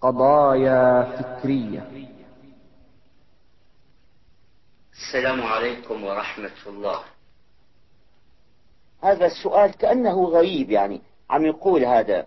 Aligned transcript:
قضايا 0.00 1.02
فكرية. 1.02 1.90
السلام 4.92 5.42
عليكم 5.42 6.04
ورحمة 6.04 6.50
الله. 6.66 7.00
هذا 9.02 9.26
السؤال 9.26 9.70
كأنه 9.70 10.24
غريب 10.24 10.70
يعني 10.70 11.02
عم 11.30 11.46
يقول 11.46 11.84
هذا. 11.84 12.26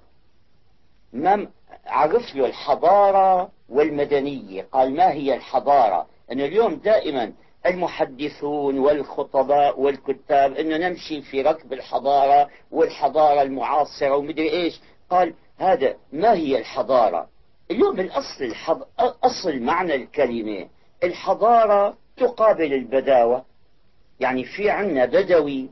ما 1.13 1.47
عرف 1.85 2.35
له 2.35 2.45
الحضارة 2.45 3.51
والمدنية؟ 3.69 4.67
قال 4.71 4.95
ما 4.95 5.11
هي 5.11 5.35
الحضارة؟ 5.35 6.07
أنه 6.31 6.45
اليوم 6.45 6.75
دائما 6.75 7.33
المحدثون 7.65 8.79
والخطباء 8.79 9.79
والكتاب 9.79 10.53
أنه 10.53 10.77
نمشي 10.77 11.21
في 11.21 11.41
ركب 11.41 11.73
الحضارة 11.73 12.49
والحضارة 12.71 13.41
المعاصرة 13.41 14.15
ومدري 14.15 14.51
إيش. 14.51 14.81
قال 15.09 15.33
هذا 15.57 15.95
ما 16.11 16.33
هي 16.33 16.57
الحضارة؟ 16.57 17.32
اليوم 17.71 17.95
بالأصل 17.95 18.43
الحض... 18.43 18.83
أصل 19.23 19.59
معنى 19.59 19.95
الكلمة 19.95 20.67
الحضارة 21.03 21.97
تقابل 22.17 22.73
البداوة. 22.73 23.45
يعني 24.19 24.43
في 24.43 24.69
عنا 24.69 25.05
بدوي 25.05 25.69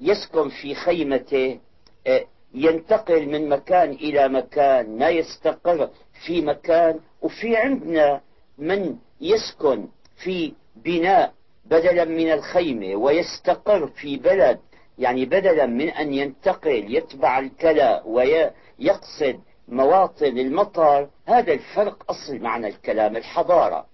يسكن 0.00 0.48
في 0.48 0.74
خيمته 0.74 1.58
آه، 2.06 2.24
ينتقل 2.54 3.26
من 3.26 3.48
مكان 3.48 3.90
إلى 3.90 4.28
مكان 4.28 4.98
ما 4.98 5.08
يستقر 5.08 5.90
في 6.26 6.40
مكان. 6.40 7.00
وفي 7.22 7.56
عندنا 7.56 8.20
من 8.58 8.96
يسكن 9.20 9.88
في 10.16 10.52
بناء 10.76 11.34
بدلا 11.64 12.04
من 12.04 12.32
الخيمة 12.32 12.96
ويستقر 12.96 13.86
في 13.86 14.16
بلد. 14.16 14.60
يعني 14.98 15.24
بدلا 15.24 15.66
من 15.66 15.88
أن 15.88 16.14
ينتقل 16.14 16.94
يتبع 16.96 17.38
الكلى 17.38 18.02
ويقصد 18.06 19.40
مواطن 19.68 20.38
المطر 20.38 21.08
هذا 21.26 21.52
الفرق 21.52 22.10
أصل 22.10 22.38
معنى 22.38 22.66
الكلام 22.66 23.16
الحضارة. 23.16 23.86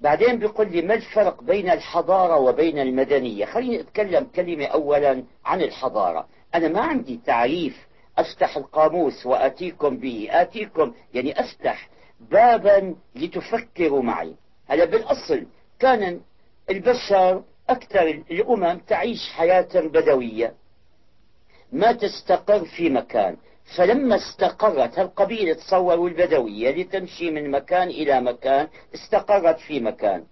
بعدين 0.00 0.38
بيقول 0.38 0.72
لي 0.72 0.82
ما 0.82 0.94
الفرق 0.94 1.42
بين 1.42 1.70
الحضارة 1.70 2.36
وبين 2.36 2.78
المدنية؟ 2.78 3.44
خليني 3.44 3.80
أتكلم 3.80 4.24
كلمة 4.36 4.64
أولا 4.64 5.24
عن 5.44 5.62
الحضارة. 5.62 6.26
أنا 6.54 6.68
ما 6.68 6.80
عندي 6.80 7.20
تعريف 7.26 7.86
أفتح 8.18 8.56
القاموس 8.56 9.26
وآتيكم 9.26 9.96
به 9.96 10.28
آتيكم 10.30 10.94
يعني 11.14 11.40
أفتح 11.40 11.88
بابا 12.20 12.94
لتفكروا 13.14 14.02
معي. 14.02 14.34
هلا 14.68 14.84
بالأصل 14.84 15.46
كان 15.78 16.20
البشر 16.70 17.42
أكثر 17.68 18.22
الأمم 18.30 18.78
تعيش 18.78 19.30
حياة 19.32 19.68
بدوية. 19.74 20.54
ما 21.72 21.92
تستقر 21.92 22.64
في 22.64 22.90
مكان. 22.90 23.36
فلما 23.76 24.16
استقرت 24.16 24.98
القبيلة 24.98 25.54
تصوروا 25.54 26.08
البدوية 26.08 26.70
لتمشي 26.70 27.30
من 27.30 27.50
مكان 27.50 27.88
إلى 27.88 28.20
مكان؟ 28.20 28.68
استقرت 28.94 29.58
في 29.58 29.80
مكان. 29.80 30.24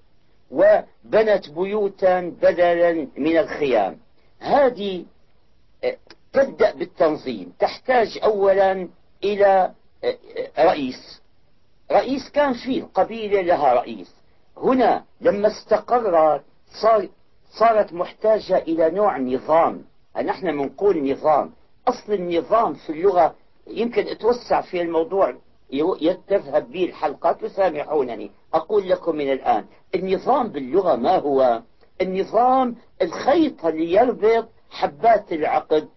وبنت 0.51 1.51
بيوتا 1.51 2.21
بدلا 2.21 3.09
من 3.17 3.39
الخيام. 3.39 3.99
هذه 4.39 5.05
آه، 5.85 5.97
تبدأ 6.33 6.75
بالتنظيم. 6.75 7.53
تحتاج 7.59 8.19
أولا 8.25 8.89
إلى 9.25 9.73
آه، 10.05 10.17
رئيس. 10.59 11.23
رئيس 11.93 12.31
كان 12.31 12.53
فيه 12.53 12.83
قبيلة 12.95 13.41
لها 13.41 13.75
رئيس. 13.75 14.15
هنا 14.57 15.05
لما 15.21 15.49
استقرت 15.49 16.43
صار 16.83 17.09
صارت 17.51 17.93
محتاجة 17.93 18.59
إلى 18.59 18.91
نوع 18.91 19.19
نظام. 19.19 19.85
نحن 20.25 20.53
بنقول 20.53 21.11
نظام. 21.13 21.53
أصل 21.89 22.13
النظام 22.13 22.75
في 22.75 22.91
اللغة 22.93 23.35
يمكن 23.67 24.07
أتوسع 24.09 24.61
في 24.61 24.83
الموضوع. 24.83 25.35
تذهب 26.29 26.73
به 26.73 26.85
الحلقات 26.85 27.43
وسامحونني. 27.43 28.31
أقول 28.55 28.89
لكم 28.89 29.17
من 29.17 29.33
الآن 29.33 29.65
النظام 29.95 30.49
باللغة 30.49 30.97
ما 30.97 31.17
هو؟ 31.17 31.63
النظام 32.01 32.77
الخيط 33.03 33.65
اللي 33.67 33.93
يربط 33.93 34.49
حبات 34.71 35.33
العقد 35.33 35.89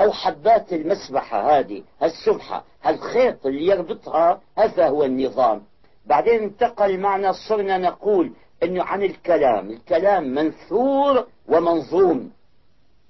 أو 0.00 0.12
حبات 0.12 0.72
المسبحة 0.72 1.58
هذه 1.58 1.82
السبحة 2.02 2.64
الخيط 2.86 3.46
اللي 3.46 3.66
يربطها 3.66 4.40
هذا 4.58 4.88
هو 4.88 5.04
النظام. 5.04 5.62
بعدين 6.06 6.42
انتقل 6.42 7.00
معنا 7.00 7.32
صرنا 7.48 7.78
نقول 7.78 8.32
إنه 8.62 8.82
عن 8.84 9.02
الكلام. 9.02 9.70
الكلام 9.70 10.24
منثور 10.24 11.26
ومنظوم. 11.48 12.30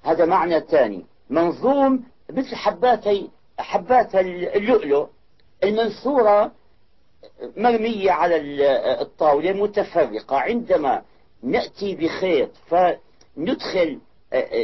هذا 0.03 0.25
معنى 0.25 0.61
ثاني. 0.61 1.07
منظوم 1.31 2.05
مثل 2.31 2.57
حباتي 2.57 3.31
حبات 3.59 4.15
اللؤلؤ 4.15 5.07
المنثورة 5.65 6.53
مرمية 7.57 8.11
على 8.11 8.37
الطاولة 9.03 9.53
متفرقة. 9.53 10.37
عندما 10.37 11.03
نأتي 11.43 11.95
بخيط 11.95 12.51
فندخل 12.67 13.99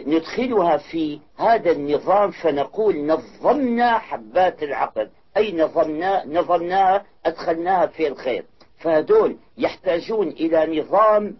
ندخلها 0.06 0.76
في 0.76 1.20
هذا 1.36 1.70
النظام 1.70 2.30
فنقول 2.30 3.06
نظمنا 3.06 3.98
حبات 3.98 4.62
العقد. 4.62 5.10
أي 5.36 5.52
نظمنا 5.52 6.24
نظمناها 6.26 7.04
أدخلناها 7.26 7.86
في 7.86 8.08
الخيط. 8.08 8.44
فهدول 8.78 9.36
يحتاجون 9.58 10.28
إلى 10.28 10.80
نظام 10.80 11.36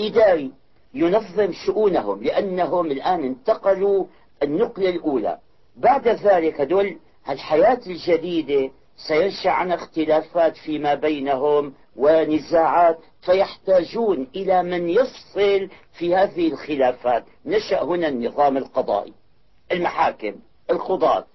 إداري 0.00 0.52
ينظم 0.94 1.52
شؤونهم 1.52 2.22
لأنهم 2.22 2.86
الآن 2.86 3.24
انتقلوا 3.24 4.04
النقلة 4.42 4.88
الأولى. 4.88 5.38
بعد 5.76 6.08
ذلك 6.08 6.60
هدول 6.60 6.98
الحياة 7.28 7.80
الجديدة 7.86 8.70
سينشأ 9.08 9.50
عن 9.50 9.72
اختلافات 9.72 10.56
فيما 10.56 10.94
بينهم 10.94 11.74
ونزاعات 11.96 12.98
فيحتاجون 13.22 14.26
إلى 14.36 14.62
من 14.62 14.88
يفصل 14.88 15.68
في 15.92 16.14
هذه 16.14 16.52
الخلافات. 16.52 17.24
نشأ 17.46 17.82
هنا 17.82 18.08
النظام 18.08 18.56
القضائي 18.56 19.12
المحاكم 19.72 20.34
القضاة. 20.70 21.26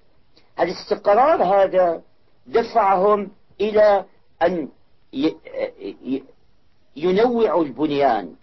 الاستقرار 0.60 1.44
هذا 1.44 2.02
دفعهم 2.48 3.32
إلى 3.62 4.06
أن 4.44 4.70
ينوعوا 6.96 7.64
البنيان. 7.64 8.36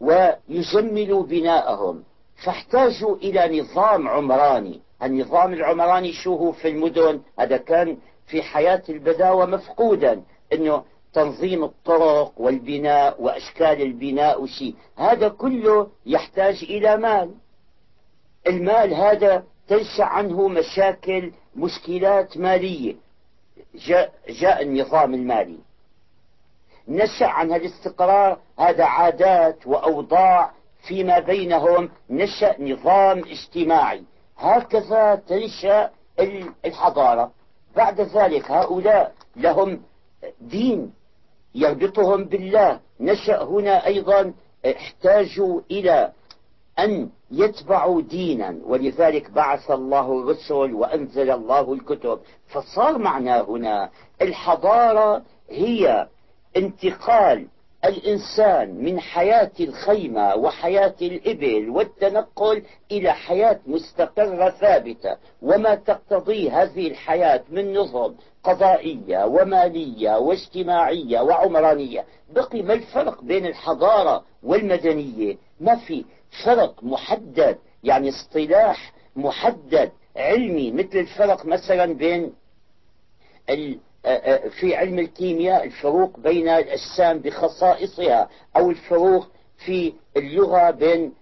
ويجملوا 0.00 1.22
بناءهم. 1.22 2.02
فاحتاجوا 2.44 3.16
إلى 3.16 3.60
نظام 3.60 4.08
عمراني. 4.08 4.80
النظام 5.02 5.52
العمراني 5.52 6.12
شو 6.12 6.36
هو 6.36 6.52
في 6.52 6.68
المدن؟ 6.68 7.20
هذا 7.38 7.56
كان 7.56 7.96
في 8.26 8.42
حياة 8.42 8.82
البداوة 8.88 9.46
مفقودا. 9.46 10.22
إنه 10.52 10.84
تنظيم 11.12 11.64
الطرق 11.64 12.32
والبناء 12.36 13.22
وأشكال 13.22 13.82
البناء 13.82 14.42
وشيء 14.42 14.74
هذا 14.96 15.28
كله 15.28 15.88
يحتاج 16.06 16.64
إلى 16.70 16.96
مال. 16.96 17.30
المال 18.46 18.94
هذا 18.94 19.44
تنشأ 19.68 20.04
عنه 20.04 20.48
مشاكل 20.48 21.32
مشكلات 21.56 22.36
مالية. 22.36 22.94
جاء, 23.74 24.12
جاء 24.28 24.62
النظام 24.62 25.14
المالي. 25.14 25.58
نشأ 26.88 27.26
عن 27.26 27.52
الاستقرار 27.52 28.38
هذا 28.58 28.84
عادات 28.84 29.66
وأوضاع 29.66 30.50
فيما 30.88 31.18
بينهم 31.18 31.88
نشأ 32.10 32.62
نظام 32.62 33.18
اجتماعي. 33.18 34.02
هكذا 34.38 35.14
تنشأ 35.14 35.90
الحضارة. 36.64 37.30
بعد 37.76 38.00
ذلك 38.00 38.50
هؤلاء 38.50 39.12
لهم 39.36 39.82
دين 40.40 40.92
يربطهم 41.54 42.24
بالله. 42.24 42.80
نشأ 43.00 43.42
هنا 43.42 43.86
أيضا 43.86 44.32
احتاجوا 44.66 45.60
إلى 45.70 46.12
أن 46.78 47.08
يتبعوا 47.30 48.02
دينا 48.02 48.58
ولذلك 48.64 49.30
بعث 49.30 49.70
الله 49.70 50.20
الرسل 50.20 50.74
وأنزل 50.74 51.30
الله 51.30 51.72
الكتب. 51.72 52.20
فصار 52.46 52.98
معناه 52.98 53.42
هنا 53.42 53.90
الحضارة 54.22 55.22
هي 55.50 56.08
انتقال 56.56 57.46
الإنسان 57.84 58.74
من 58.84 59.00
حياة 59.00 59.50
الخيمة 59.60 60.34
وحياة 60.34 60.94
الإبل 61.02 61.70
والتنقل 61.70 62.62
إلى 62.92 63.12
حياة 63.12 63.60
مستقرة 63.66 64.50
ثابتة. 64.50 65.16
وما 65.42 65.74
تقتضيه 65.74 66.62
هذه 66.62 66.88
الحياة 66.88 67.44
من 67.50 67.74
نظم 67.74 68.14
قضائية 68.44 69.24
ومالية 69.24 70.18
واجتماعية 70.18 71.20
وعمرانية. 71.20 72.04
بقي 72.30 72.62
ما 72.62 72.74
الفرق 72.74 73.22
بين 73.22 73.46
الحضارة 73.46 74.24
والمدنية؟ 74.42 75.36
ما 75.60 75.76
في 75.76 76.04
فرق 76.44 76.84
محدد 76.84 77.58
يعني 77.84 78.08
اصطلاح 78.08 78.92
محدد 79.16 79.92
علمي 80.16 80.70
مثل 80.72 80.98
الفرق 80.98 81.46
مثلا 81.46 81.94
بين 81.94 82.32
في 84.60 84.74
علم 84.76 84.98
الكيمياء 84.98 85.64
الفروق 85.64 86.18
بين 86.20 86.48
الأجسام 86.48 87.18
بخصائصها 87.18 88.28
أو 88.56 88.70
الفروق 88.70 89.28
في 89.64 89.92
اللغة 90.16 90.70
بين 90.70 91.12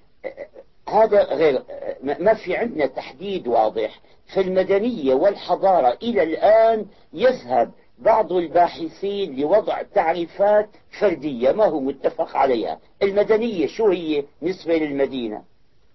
هذا 0.88 1.22
غير 1.22 1.62
ما 2.02 2.34
في 2.34 2.56
عندنا 2.56 2.86
تحديد 2.86 3.48
واضح. 3.48 4.00
في 4.26 4.40
المدنية 4.40 5.14
والحضارة 5.14 5.98
إلى 6.02 6.22
الآن 6.22 6.86
يذهب 7.12 7.70
بعض 7.98 8.32
الباحثين 8.32 9.40
لوضع 9.40 9.82
تعريفات 9.82 10.68
فردية 11.00 11.52
ما 11.52 11.64
هو 11.64 11.80
متفق 11.80 12.36
عليها. 12.36 12.78
المدنية 13.02 13.66
شو 13.66 13.88
هي 13.88 14.24
نسبة 14.42 14.76
للمدينة؟ 14.76 15.42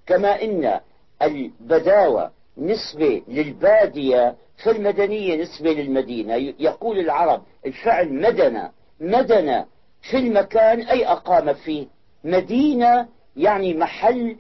كما 0.06 0.42
إن 0.44 0.80
البداوة 1.22 2.32
نسبة 2.58 3.22
للبادية 3.28 4.36
فالمدنية 4.64 5.36
نسبة 5.36 5.72
للمدينة 5.72 6.36
يقول 6.60 7.00
العرب 7.00 7.44
الفعل 7.66 8.14
مدنة 8.14 8.72
مدنة 9.00 9.66
في 10.02 10.18
المكان 10.18 10.82
أي 10.82 11.06
أقام 11.06 11.54
فيه. 11.54 11.88
مدينة 12.24 13.08
يعني 13.36 13.74
محل 13.74 14.36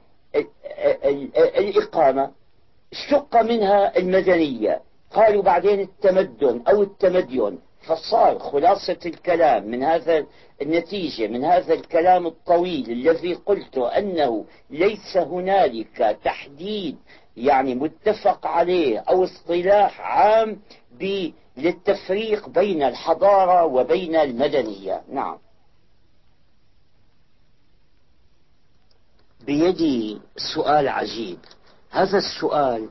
الإقامة. 1.57 2.31
اشتق 2.93 3.41
منها 3.41 3.97
المدنية. 3.97 4.81
قالوا 5.11 5.43
بعدين 5.43 5.79
التمدن 5.79 6.61
أو 6.69 6.83
التمدين. 6.83 7.59
فصار 7.81 8.39
خلاصة 8.39 8.97
الكلام 9.05 9.67
من 9.67 9.83
هذا 9.83 10.25
النتيجة 10.61 11.27
من 11.27 11.43
هذا 11.45 11.73
الكلام 11.73 12.27
الطويل 12.27 12.91
الذي 12.91 13.33
قلت 13.33 13.77
أنه 13.77 14.45
ليس 14.69 15.17
هنالك 15.17 16.17
تحديد 16.23 16.97
يعني 17.37 17.75
متفق 17.75 18.47
عليه 18.47 18.99
أو 18.99 19.23
اصطلاح 19.23 20.01
عام 20.01 20.59
للتفريق 21.57 22.49
بين 22.49 22.83
الحضارة 22.83 23.65
وبين 23.65 24.15
المدنية. 24.15 25.01
نعم. 25.11 25.37
بيدي 29.45 30.21
سؤال 30.55 30.87
عجيب. 30.87 31.39
هذا 31.91 32.17
السؤال 32.17 32.89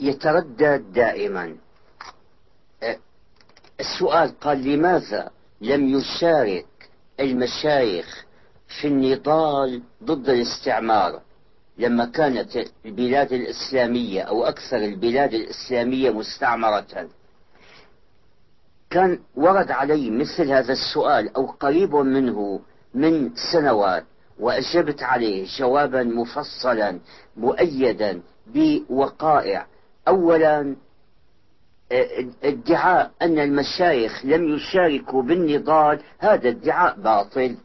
يتردد 0.00 0.92
دائما. 0.92 1.56
السؤال 3.80 4.40
قال 4.40 4.64
لماذا 4.64 5.30
لم 5.60 5.88
يشارك 5.98 6.90
المشايخ 7.20 8.24
في 8.80 8.88
النضال 8.88 9.82
ضد 10.04 10.28
الاستعمار؟ 10.28 11.27
لما 11.78 12.04
كانت 12.04 12.64
البلاد 12.86 13.32
الإسلامية 13.32 14.22
أو 14.22 14.44
أكثر 14.44 14.76
البلاد 14.76 15.34
الإسلامية 15.34 16.10
مستعمرة 16.10 17.08
كان 18.90 19.18
ورد 19.36 19.70
علي 19.70 20.10
مثل 20.10 20.50
هذا 20.50 20.72
السؤال 20.72 21.36
أو 21.36 21.46
قريب 21.46 21.94
منه 21.94 22.60
من 22.94 23.30
سنوات 23.52 24.04
وأجبت 24.38 25.02
عليه 25.02 25.46
جوابا 25.58 26.02
مفصلا 26.02 26.98
مؤيدا 27.36 28.20
بوقائع. 28.46 29.66
أولا 30.08 30.76
ادعاء 32.44 33.10
أن 33.22 33.38
المشايخ 33.38 34.24
لم 34.24 34.54
يشاركوا 34.54 35.22
بالنضال 35.22 36.00
هذا 36.18 36.48
ادعاء 36.48 37.00
باطل 37.00 37.56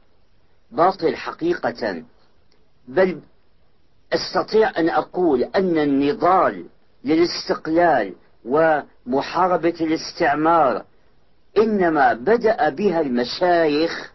باطل 0.71 1.15
حقيقة 1.15 2.03
بل 2.87 3.21
أستطيع 4.13 4.79
أن 4.79 4.89
أقول 4.89 5.43
أن 5.43 5.77
النضال 5.77 6.65
للاستقلال 7.05 8.13
ومحاربة 8.45 9.75
الاستعمار 9.81 10.83
إنما 11.57 12.13
بدأ 12.13 12.69
بها 12.69 13.01
المشايخ. 13.01 14.11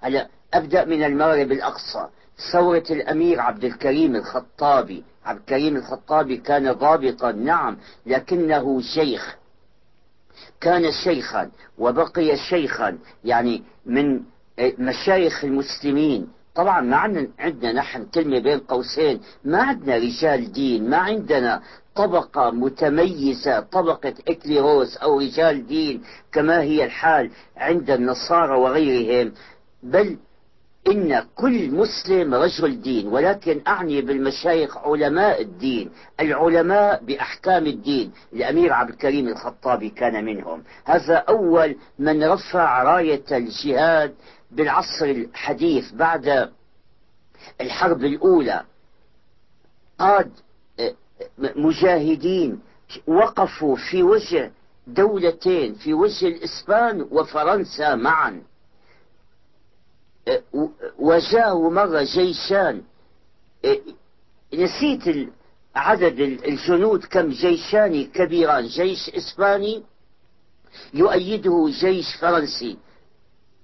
هلا 0.00 0.28
أبدأ 0.54 0.84
من 0.84 1.04
المغرب 1.04 1.52
الأقصى. 1.52 2.06
ثورة 2.52 2.84
الأمير 2.90 3.40
عبد 3.40 3.64
الكريم 3.64 4.16
الخطابي. 4.16 5.04
عبد 5.24 5.38
الكريم 5.38 5.76
الخطابي 5.76 6.36
كان 6.36 6.72
ضابطا 6.72 7.32
نعم 7.32 7.78
لكنه 8.06 8.80
شيخ. 8.80 9.36
كان 10.60 10.92
شيخا 11.04 11.50
وبقي 11.78 12.36
شيخا 12.36 12.98
يعني 13.24 13.62
من 13.86 14.20
مشايخ 14.78 15.44
المسلمين. 15.44 16.28
طبعا 16.56 16.80
ما 16.80 16.96
عندنا 17.38 17.72
نحن 17.72 18.04
كلمة 18.04 18.38
بين 18.38 18.58
قوسين. 18.58 19.20
ما 19.44 19.62
عندنا 19.62 19.96
رجال 19.96 20.52
دين 20.52 20.90
ما 20.90 20.96
عندنا 20.96 21.62
طبقة 21.96 22.50
متميزة 22.50 23.60
طبقة 23.60 24.14
إكليروس 24.28 24.96
أو 24.96 25.18
رجال 25.20 25.66
دين 25.66 26.02
كما 26.32 26.60
هي 26.62 26.84
الحال 26.84 27.30
عند 27.56 27.90
النصارى 27.90 28.56
وغيرهم. 28.56 29.32
بل 29.82 30.16
إن 30.88 31.24
كل 31.34 31.70
مسلم 31.70 32.34
رجل 32.34 32.80
دين 32.82 33.06
ولكن 33.08 33.60
أعني 33.68 34.02
بالمشايخ 34.02 34.78
علماء 34.78 35.42
الدين 35.42 35.90
العلماء 36.20 37.04
بأحكام 37.04 37.66
الدين. 37.66 38.12
الأمير 38.32 38.72
عبد 38.72 38.90
الكريم 38.90 39.28
الخطابي 39.28 39.90
كان 39.90 40.24
منهم. 40.24 40.62
هذا 40.84 41.14
أول 41.14 41.76
من 41.98 42.24
رفع 42.24 42.82
راية 42.82 43.24
الجهاد 43.32 44.14
بالعصر 44.50 45.04
الحديث 45.04 45.92
بعد 45.92 46.52
الحرب 47.60 48.04
الأولى 48.04 48.64
قاد 49.98 50.32
مجاهدين 51.38 52.60
وقفوا 53.06 53.76
في 53.76 54.02
وجه 54.02 54.52
دولتين 54.86 55.74
في 55.74 55.94
وجه 55.94 56.28
الإسبان 56.28 57.06
وفرنسا 57.10 57.94
معا. 57.94 58.42
وجاءوا 60.98 61.70
مرة 61.70 62.02
جيشان. 62.02 62.82
نسيت 64.54 65.30
عدد 65.74 66.20
الجنود 66.20 67.04
كم 67.04 67.28
جيشان 67.28 68.04
كبيران 68.04 68.66
جيش 68.66 69.10
إسباني 69.10 69.82
يؤيده 70.94 71.68
جيش 71.80 72.16
فرنسي. 72.16 72.76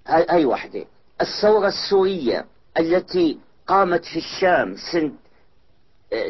هاي 0.06 0.44
واحدة. 0.44 0.84
الثورة 1.20 1.68
السورية 1.68 2.44
التي 2.78 3.38
قامت 3.66 4.04
في 4.04 4.16
الشام 4.16 4.76
سنة 4.92 5.12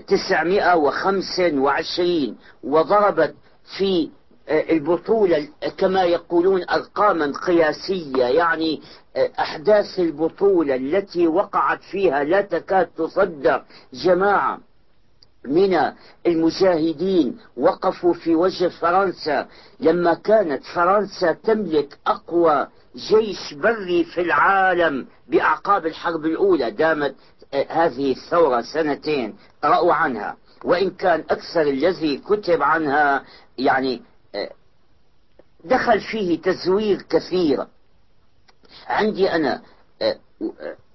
925 0.06 2.36
وضربت 2.64 3.34
في 3.78 4.10
البطولة 4.48 5.48
كما 5.78 6.02
يقولون 6.02 6.68
أرقاما 6.70 7.32
قياسية 7.46 8.24
يعني 8.24 8.82
أحداث 9.16 9.98
البطولة 9.98 10.74
التي 10.74 11.26
وقعت 11.28 11.82
فيها 11.82 12.24
لا 12.24 12.40
تكاد 12.40 12.86
تصدق 12.86 13.64
جماعة. 13.92 14.58
من 15.44 15.92
المجاهدين 16.26 17.38
وقفوا 17.56 18.14
في 18.14 18.34
وجه 18.34 18.68
فرنسا 18.68 19.48
لما 19.80 20.14
كانت 20.14 20.64
فرنسا 20.64 21.32
تملك 21.32 21.98
أقوى 22.06 22.68
جيش 22.96 23.54
بري 23.54 24.04
في 24.04 24.20
العالم 24.20 25.06
بأعقاب 25.28 25.86
الحرب 25.86 26.26
الأولى 26.26 26.70
دامت 26.70 27.14
هذه 27.68 28.12
الثورة 28.12 28.60
سنتين 28.60 29.36
رأوا 29.64 29.92
عنها. 29.94 30.36
وإن 30.64 30.90
كان 30.90 31.24
أكثر 31.30 31.62
الذي 31.62 32.18
كتب 32.18 32.62
عنها 32.62 33.24
يعني 33.58 34.02
دخل 35.64 36.00
فيه 36.00 36.40
تزوير 36.42 37.02
كثير. 37.02 37.66
عندي 38.86 39.30
أنا 39.30 39.62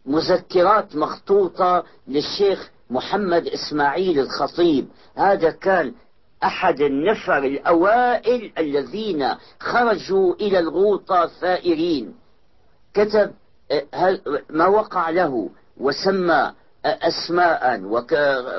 مذكرات 0.05 0.95
مخطوطة 0.95 1.83
للشيخ 2.07 2.69
محمد 2.89 3.47
إسماعيل 3.47 4.19
الخطيب. 4.19 4.87
هذا 5.15 5.49
كان 5.49 5.93
أحد 6.43 6.81
النفر 6.81 7.37
الأوائل 7.37 8.51
الذين 8.57 9.29
خرجوا 9.59 10.33
إلى 10.33 10.59
الغوطة 10.59 11.27
ثائرين 11.41 12.15
كتب 12.93 13.31
ما 14.49 14.67
وقع 14.67 15.09
له 15.09 15.49
وسمى 15.77 16.53
أسماء 16.85 17.81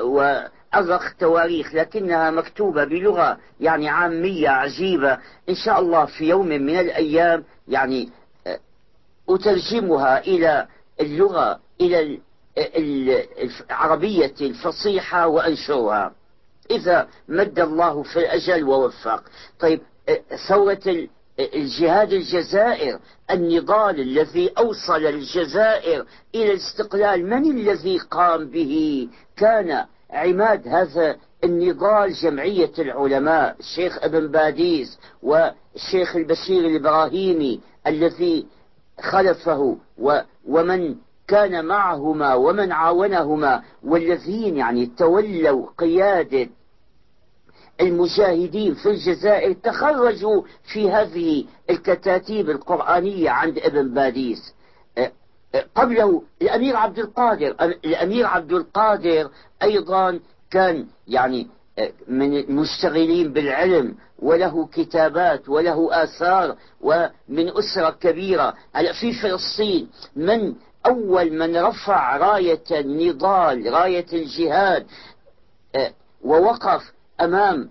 وأرخ 0.03 1.13
تواريخ 1.19 1.75
لكنها 1.75 2.31
مكتوبة 2.31 2.83
بلغة 2.85 3.37
يعني 3.59 3.89
عامية 3.89 4.49
عجيبة. 4.49 5.17
إن 5.49 5.55
شاء 5.55 5.79
الله 5.79 6.05
في 6.05 6.29
يوم 6.29 6.47
من 6.47 6.79
الأيام 6.79 7.43
يعني 7.67 8.09
أترجمها 9.29 10.19
إلى 10.19 10.67
اللغة 11.01 11.59
إلى 11.81 12.19
العربية 12.59 14.33
الفصيحة 14.41 15.27
وأنشرها 15.27 16.13
إذا 16.71 17.07
مد 17.27 17.59
الله 17.59 18.03
في 18.03 18.19
الأجل 18.19 18.63
ووفق. 18.63 19.23
طيب 19.59 19.81
ثورة 20.47 21.07
الجهاد 21.39 22.13
الجزائر 22.13 22.99
النضال 23.31 23.99
الذي 23.99 24.51
أوصل 24.57 25.05
الجزائر 25.05 26.05
إلى 26.35 26.51
الاستقلال 26.51 27.25
من 27.25 27.51
الذي 27.59 27.97
قام 27.97 28.45
به؟ 28.45 29.07
كان 29.37 29.85
عماد 30.11 30.67
هذا 30.67 31.15
النضال 31.43 32.13
جمعية 32.13 32.71
العلماء 32.79 33.55
الشيخ 33.59 34.03
ابن 34.03 34.27
باديس 34.27 34.99
والشيخ 35.23 36.15
البشير 36.15 36.65
الإبراهيمي 36.65 37.59
الذي 37.87 38.47
خلفه 39.01 39.77
ومن 40.47 40.95
كان 41.29 41.65
معهما 41.65 42.33
ومن 42.35 42.71
عاونهما 42.71 43.63
والذين 43.83 44.57
يعني 44.57 44.85
تولوا 44.85 45.67
قيادة 45.77 46.49
المجاهدين 47.81 48.73
في 48.73 48.89
الجزائر 48.89 49.53
تخرجوا 49.53 50.41
في 50.73 50.91
هذه 50.91 51.45
الكتاتيب 51.69 52.49
القرآنية 52.49 53.29
عند 53.29 53.57
ابن 53.57 53.93
باديس. 53.93 54.53
أه، 54.97 55.11
أه، 55.55 55.65
قبله 55.75 56.23
الأمير 56.41 56.75
عبد 56.75 56.99
القادر. 56.99 57.55
الأمير 57.85 58.25
عبد 58.25 58.51
القادر 58.51 59.29
أيضا 59.63 60.19
كان 60.51 60.85
يعني 61.07 61.47
أه، 61.79 61.91
من 62.07 62.37
المشتغلين 62.37 63.33
بالعلم 63.33 63.95
وله 64.19 64.67
كتابات 64.67 65.49
وله 65.49 66.03
آثار 66.03 66.55
ومن 66.81 67.49
أسرة 67.57 67.89
كبيرة. 67.89 68.53
في 69.01 69.13
فلسطين 69.13 69.87
من 70.15 70.55
أول 70.85 71.33
من 71.33 71.57
رفع 71.57 72.17
راية 72.17 72.63
النضال 72.71 73.73
راية 73.73 74.05
الجهاد 74.13 74.85
ووقف 76.23 76.93
أمام 77.21 77.69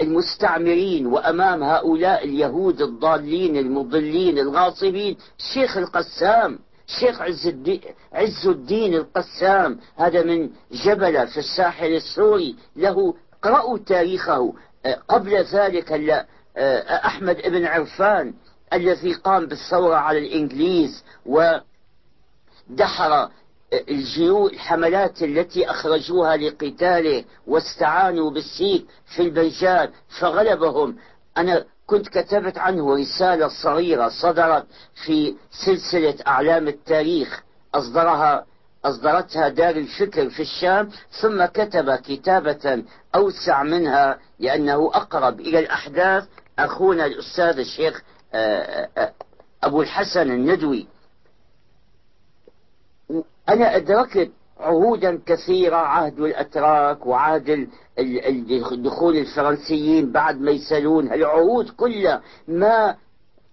المستعمرين 0.00 1.06
وأمام 1.06 1.62
هؤلاء 1.62 2.24
اليهود 2.24 2.82
الضالين 2.82 3.56
المضلين 3.56 4.38
الغاصبين 4.38 5.16
شيخ 5.54 5.76
القسام 5.76 6.58
شيخ 7.00 7.22
عز 7.22 7.46
الدين, 7.46 7.80
عز 8.12 8.46
الدين 8.46 8.94
القسام. 8.94 9.80
هذا 9.96 10.22
من 10.22 10.50
جبلة 10.72 11.24
في 11.24 11.36
الساحل 11.36 11.94
السوري. 11.94 12.56
له 12.76 13.14
قرأوا 13.42 13.78
تاريخه 13.78 14.54
قبل 15.08 15.44
ذلك 15.44 15.92
أحمد 17.04 17.36
بن 17.36 17.66
عرفان 17.66 18.34
الذي 18.72 19.12
قام 19.12 19.46
بالثورة 19.46 19.96
على 19.96 20.18
الإنجليز 20.18 21.04
ودحر 22.70 23.28
الجيو 23.72 24.46
الحملات 24.46 25.22
التي 25.22 25.70
أخرجوها 25.70 26.36
لقتاله 26.36 27.24
واستعانوا 27.46 28.30
بالسيف 28.30 28.82
في 29.06 29.22
البيجان 29.22 29.90
فغلبهم. 30.20 30.96
أنا 31.36 31.64
كنت 31.86 32.08
كتبت 32.08 32.58
عنه 32.58 32.94
رسالة 32.96 33.48
صغيرة 33.48 34.08
صدرت 34.08 34.66
في 35.04 35.34
سلسلة 35.66 36.14
أعلام 36.26 36.68
التاريخ. 36.68 37.42
أصدرها 37.74 38.46
أصدرتها 38.84 39.48
دار 39.48 39.76
الفكر 39.76 40.30
في 40.30 40.42
الشام 40.42 40.90
ثم 41.20 41.44
كتب 41.44 41.94
كتابة 41.94 42.82
أوسع 43.14 43.62
منها 43.62 44.18
لأنه 44.38 44.90
أقرب 44.94 45.40
إلى 45.40 45.58
الأحداث 45.58 46.24
أخونا 46.58 47.06
الأستاذ 47.06 47.58
الشيخ 47.58 48.02
آه، 48.34 48.88
آه، 48.98 49.12
أبو 49.62 49.82
الحسن 49.82 50.30
الندوي. 50.30 50.86
أنا 53.48 53.76
أدركت 53.76 54.30
عهودا 54.60 55.20
كثيرة 55.26 55.76
عهد 55.76 56.20
الأتراك 56.20 57.06
وعهد 57.06 57.68
دخول 58.72 59.16
الفرنسيين 59.16 60.12
بعد 60.12 60.40
ميسلون. 60.40 61.12
العهود 61.12 61.70
كلها 61.70 62.22
ما 62.48 62.96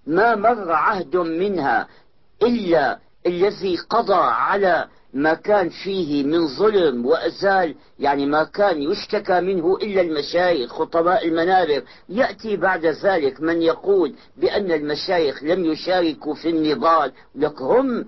ما 0.07 0.35
مر 0.35 0.71
عهد 0.71 1.15
منها 1.15 1.87
إلا 2.43 2.99
الذي 3.25 3.77
قضى 3.89 4.13
على 4.23 4.87
ما 5.13 5.33
كان 5.33 5.69
فيه 5.69 6.23
من 6.23 6.47
ظلم 6.47 7.05
وأزال 7.05 7.75
يعني 7.99 8.25
ما 8.25 8.43
كان 8.43 8.81
يشتكى 8.81 9.41
منه 9.41 9.77
إلا 9.77 10.01
المشايخ 10.01 10.73
خطباء 10.73 11.27
المنابر. 11.27 11.83
يأتي 12.09 12.57
بعد 12.57 12.85
ذلك 12.85 13.41
من 13.41 13.61
يقول 13.61 14.13
بأن 14.37 14.71
المشايخ 14.71 15.43
لم 15.43 15.65
يشاركوا 15.65 16.33
في 16.33 16.49
النضال. 16.49 17.11
لك 17.35 17.61
هم 17.61 18.05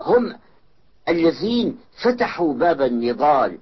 هم 0.00 0.34
الذين 1.10 1.78
فتحوا 2.02 2.54
باب 2.54 2.82
النضال 2.82 3.58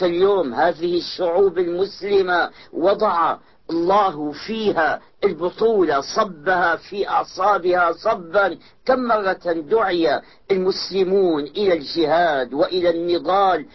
فاليوم 0.00 0.54
هذه 0.54 0.98
الشعوب 0.98 1.58
المسلمة 1.58 2.50
وضع 2.72 3.36
الله 3.70 4.32
فيها 4.32 5.00
البطولة 5.24 6.00
صبها 6.00 6.76
في 6.76 7.08
أعصابها 7.08 7.92
صبا 7.92 8.58
كم 8.86 8.98
مرة 8.98 9.52
دعي 9.70 10.20
المسلمون 10.50 11.42
إلى 11.42 11.72
الجهاد 11.72 12.54
وإلى 12.54 12.90
النضال. 12.90 13.66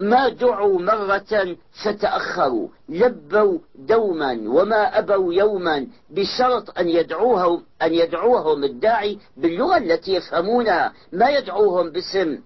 ما 0.00 0.28
دعوا 0.28 0.80
مرة 0.80 1.56
فتأخروا 1.84 2.68
لبوا 2.88 3.58
دوما 3.74 4.32
وما 4.46 4.98
أبوا 4.98 5.34
يوما 5.34 5.86
بشرط 6.10 6.78
أن 6.78 6.88
يدعوهم 6.88 7.62
أن 7.82 7.94
يدعوهم 7.94 8.64
الداعي 8.64 9.18
باللغة 9.36 9.76
التي 9.76 10.14
يفهمونها 10.14 10.92
ما 11.12 11.28
يدعوهم 11.30 11.90
باسم. 11.90 12.38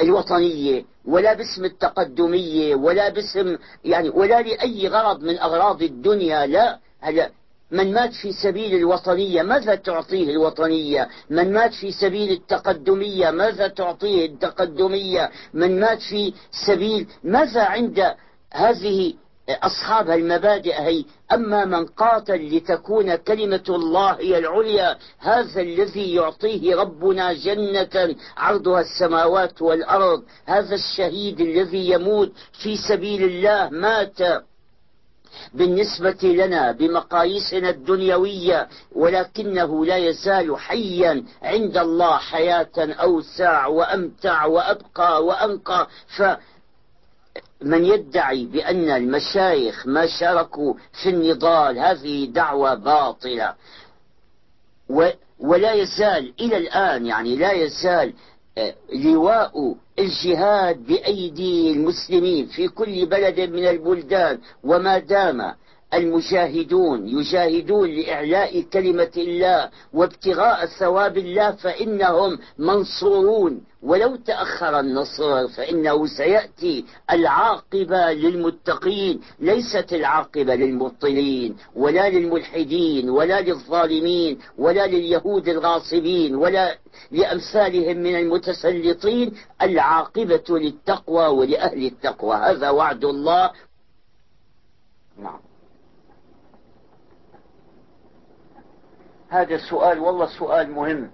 الوطنية 0.00 0.84
ولا 1.04 1.34
باسم 1.34 1.64
التقدمية 1.64 2.74
ولا 2.74 3.08
باسم 3.08 3.56
يعني 3.84 4.08
ولا 4.08 4.42
لأي 4.42 4.88
غرض 4.88 5.22
من 5.22 5.38
أغراض 5.38 5.82
الدنيا 5.82 6.46
لا. 6.46 6.78
هلا 7.00 7.30
من 7.70 7.92
مات 7.92 8.12
في 8.12 8.32
سبيل 8.32 8.74
الوطنية 8.74 9.42
ماذا 9.42 9.74
تعطيه 9.74 10.30
الوطنية؟ 10.30 11.08
من 11.30 11.52
مات 11.52 11.74
في 11.74 11.92
سبيل 11.92 12.30
التقدمية 12.30 13.30
ماذا 13.30 13.68
تعطيه 13.68 14.26
التقدمية؟ 14.26 15.30
من 15.54 15.80
مات 15.80 16.00
في 16.00 16.34
سبيل 16.66 17.08
ماذا 17.24 17.62
عند 17.62 18.14
هذه 18.52 19.14
أصحاب 19.48 20.10
المبادئ 20.10 20.74
هي 20.74 21.04
أما 21.32 21.64
من 21.64 21.86
قاتل 21.86 22.56
لتكون 22.56 23.14
كلمة 23.14 23.64
الله 23.68 24.12
هي 24.12 24.38
العليا 24.38 24.98
هذا 25.18 25.60
الذي 25.60 26.14
يعطيه 26.14 26.76
ربنا 26.76 27.32
جنة 27.32 28.14
عرضها 28.36 28.80
السماوات 28.80 29.62
والأرض 29.62 30.22
هذا 30.46 30.74
الشهيد 30.74 31.40
الذي 31.40 31.90
يموت 31.90 32.32
في 32.52 32.76
سبيل 32.76 33.24
الله 33.24 33.68
مات. 33.70 34.42
بالنسبة 35.54 36.18
لنا 36.22 36.72
بمقاييسنا 36.72 37.70
الدنيوية 37.70 38.68
ولكنه 38.92 39.86
لا 39.86 39.96
يزال 39.96 40.58
حيا 40.58 41.24
عند 41.42 41.76
الله 41.78 42.16
حياة 42.16 42.72
أوسع 42.78 43.66
وأمتع 43.66 44.44
وأبقى 44.44 45.24
وأنقى. 45.24 45.88
ف 46.16 46.22
من 47.62 47.84
يدعي 47.84 48.46
بأن 48.46 48.90
المشايخ 48.90 49.86
ما 49.86 50.06
شاركوا 50.06 50.74
في 51.02 51.08
النضال 51.08 51.78
هذه 51.78 52.24
دعوة 52.24 52.74
باطلة. 52.74 53.54
ولا 55.38 55.72
يزال 55.72 56.32
إلى 56.40 56.56
الآن 56.56 57.06
يعني 57.06 57.36
لا 57.36 57.52
يزال 57.52 58.12
آه، 58.58 58.74
لواء 58.94 59.76
الجهاد 59.98 60.86
بأيدي 60.86 61.72
المسلمين 61.72 62.46
في 62.46 62.68
كل 62.68 63.06
بلد 63.06 63.40
من 63.40 63.66
البلدان 63.66 64.38
وما 64.64 64.98
دام 64.98 65.54
المجاهدون 65.94 67.08
يجاهدون 67.08 67.90
لإعلاء 67.90 68.60
كلمة 68.60 69.10
الله 69.16 69.70
وابتغاء 69.92 70.66
ثواب 70.66 71.18
الله 71.18 71.50
فإنهم 71.50 72.38
منصورون. 72.58 73.64
ولو 73.82 74.16
تأخر 74.16 74.80
النصر 74.80 75.48
فإنه 75.48 76.06
سيأتي 76.06 76.84
العاقبة 77.10 78.12
للمتقين. 78.12 79.20
ليست 79.40 79.92
العاقبة 79.92 80.54
للمبطلين 80.54 81.56
ولا 81.74 82.10
للملحدين 82.10 83.10
ولا 83.10 83.40
للظالمين 83.40 84.38
ولا 84.58 84.86
لليهود 84.86 85.48
الغاصبين 85.48 86.34
ولا 86.34 86.78
لأمثالهم 87.10 87.96
من 87.96 88.16
المتسلطين. 88.16 89.34
العاقبة 89.62 90.44
للتقوى 90.58 91.26
ولأهل 91.26 91.86
التقوى. 91.86 92.36
هذا 92.36 92.70
وعد 92.70 93.04
الله. 93.04 93.50
نعم. 95.18 95.51
هذا 99.32 99.54
السؤال 99.54 99.98
والله 99.98 100.26
سؤال 100.26 100.70
مهم. 100.70 101.10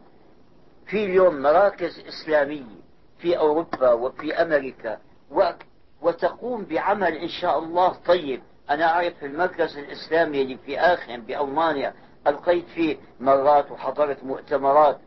في 0.87 1.05
اليوم 1.05 1.43
مراكز 1.43 2.03
إسلامية 2.09 2.79
في 3.19 3.39
أوروبا 3.39 3.93
وفي 3.93 4.35
أمريكا 4.35 4.99
وتقوم 6.03 6.65
بعمل 6.65 7.17
إن 7.17 7.29
شاء 7.29 7.59
الله. 7.59 7.97
طيب 8.07 8.43
أنا 8.71 8.85
أعرف 8.85 9.25
المركز 9.25 9.79
الإسلامي 9.79 10.43
اللي 10.43 10.57
في 10.57 10.81
آخن 10.81 11.21
بألمانيا 11.21 11.95
ألقيت 12.27 12.65
فيه 12.69 12.97
مرات 13.21 13.71
وحضرت 13.71 14.25
مؤتمرات. 14.25 14.99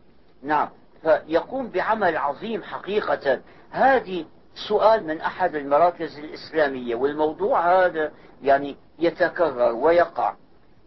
نعم 0.42 0.68
فيقوم 1.02 1.68
بعمل 1.68 2.16
عظيم 2.16 2.62
حقيقة. 2.62 3.40
هذه 3.70 4.24
سؤال 4.68 5.06
من 5.06 5.20
أحد 5.20 5.54
المراكز 5.54 6.18
الإسلامية 6.18 6.94
والموضوع 6.94 7.84
هذا 7.84 8.12
يعني 8.42 8.76
يتكرر 8.98 9.74
ويقع. 9.74 10.34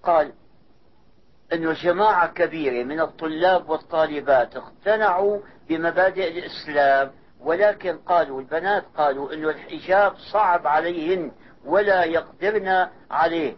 قال 0.04 0.34
أنه 1.54 1.74
جماعة 1.74 2.34
كبيرة 2.34 2.84
من 2.84 3.00
الطلاب 3.02 3.70
والطالبات 3.70 4.56
اقتنعوا 4.56 5.40
بمبادئ 5.70 6.40
الإسلام 6.40 7.12
ولكن 7.40 7.98
قالوا 7.98 8.40
البنات 8.40 8.86
قالوا 8.98 9.34
أنه 9.34 9.50
الحجاب 9.50 10.14
صعب 10.32 10.68
عليهن 10.68 11.32
ولا 11.66 12.04
يقدرن 12.04 12.88
عليه. 13.12 13.56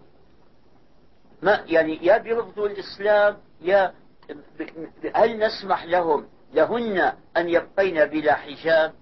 ما 1.41 1.63
يعني 1.65 2.05
يا 2.05 2.17
بيرفضوا 2.17 2.67
الإسلام 2.67 3.37
يا 3.61 3.93
هل 5.15 5.39
نسمح 5.39 5.85
لهم 5.85 6.27
لهن 6.53 7.13
أن 7.37 7.49
يبقين 7.49 8.05
بلا 8.05 8.35
حجاب؟ 8.35 8.93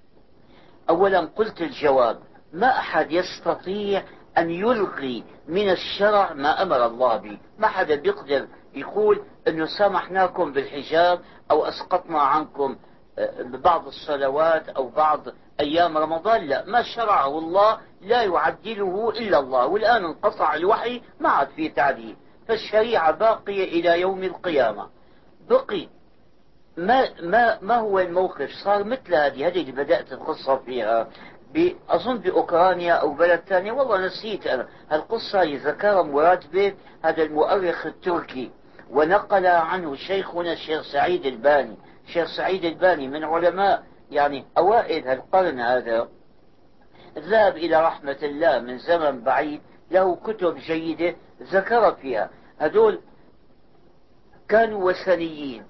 أولا 0.90 1.20
قلت 1.20 1.62
الجواب 1.62 2.20
ما 2.54 2.68
أحد 2.80 3.12
يستطيع 3.12 4.04
أن 4.38 4.50
يلغي 4.50 5.24
من 5.48 5.70
الشرع 5.70 6.34
ما 6.34 6.62
أمر 6.62 6.86
الله 6.86 7.18
به 7.18 7.38
ما 7.58 7.68
حدا 7.68 7.96
بيقدر 7.96 8.48
يقول 8.76 9.22
أنه 9.48 9.66
سامحناكم 9.66 10.54
بالحجاب 10.54 11.20
أو 11.52 11.66
أسقطنا 11.66 12.20
عنكم 12.22 12.76
آه، 13.20 13.42
بعض 13.42 13.88
الصلوات 13.88 14.70
أو 14.70 14.90
بعض 14.90 15.28
أيام 15.60 15.98
رمضان. 15.98 16.48
لا 16.48 16.66
ما 16.66 16.84
شرعه 16.84 17.38
الله 17.38 17.80
لا 18.02 18.24
يعدله 18.24 19.10
إلا 19.10 19.40
الله 19.40 19.68
والآن 19.68 20.06
انقطع 20.06 20.56
الوحي 20.56 21.02
ما 21.20 21.30
عاد 21.30 21.48
في 21.48 21.70
تعديل. 21.70 22.16
فالشريعة 22.48 23.12
باقية 23.12 23.64
إلى 23.64 24.02
يوم 24.02 24.24
القيامة. 24.24 24.90
بقي 25.50 25.88
ما 26.78 27.22
ما 27.22 27.60
ما 27.62 27.76
هو 27.76 28.00
الموقف؟ 28.00 28.50
صار 28.64 28.84
مثل 28.84 29.16
هذه 29.16 29.48
هذه 29.48 29.62
اللي 29.62 29.72
بدأت 29.72 30.14
القصة 30.14 30.56
فيها. 30.56 31.08
أظن 31.90 32.18
بأوكرانيا 32.18 32.94
أو 32.94 33.14
بلد 33.14 33.40
ثاني 33.40 33.72
والله 33.72 34.06
نسيت 34.06 34.48
أنا. 34.48 34.68
القصة 34.92 35.44
ذكرها 35.44 36.02
مراد 36.02 36.52
بيت 36.52 36.76
هذا 37.04 37.24
المؤرخ 37.24 37.86
التركي. 37.86 38.52
ونقل 38.92 39.46
عنه 39.46 39.96
شيخنا 39.96 40.54
الشيخ 40.54 40.82
سعيد 40.82 41.26
الباني. 41.26 41.78
الشيخ 42.08 42.38
سعيد 42.38 42.66
الباني 42.66 43.08
من 43.08 43.24
علماء 43.24 43.84
يعني 44.12 44.46
أوائل 44.58 45.08
القرن 45.08 45.60
هذا. 45.60 46.08
ذهب 47.18 47.58
إلى 47.58 47.82
رحمة 47.82 48.18
الله 48.24 48.60
من 48.60 48.78
زمن 48.78 49.24
بعيد 49.24 49.62
له 49.92 50.16
كتب 50.16 50.58
جيدة 50.58 51.16
ذكر 51.42 51.92
فيها. 51.92 52.30
هذول 52.60 53.00
كانوا 54.50 54.84
وثنيين. 54.84 55.64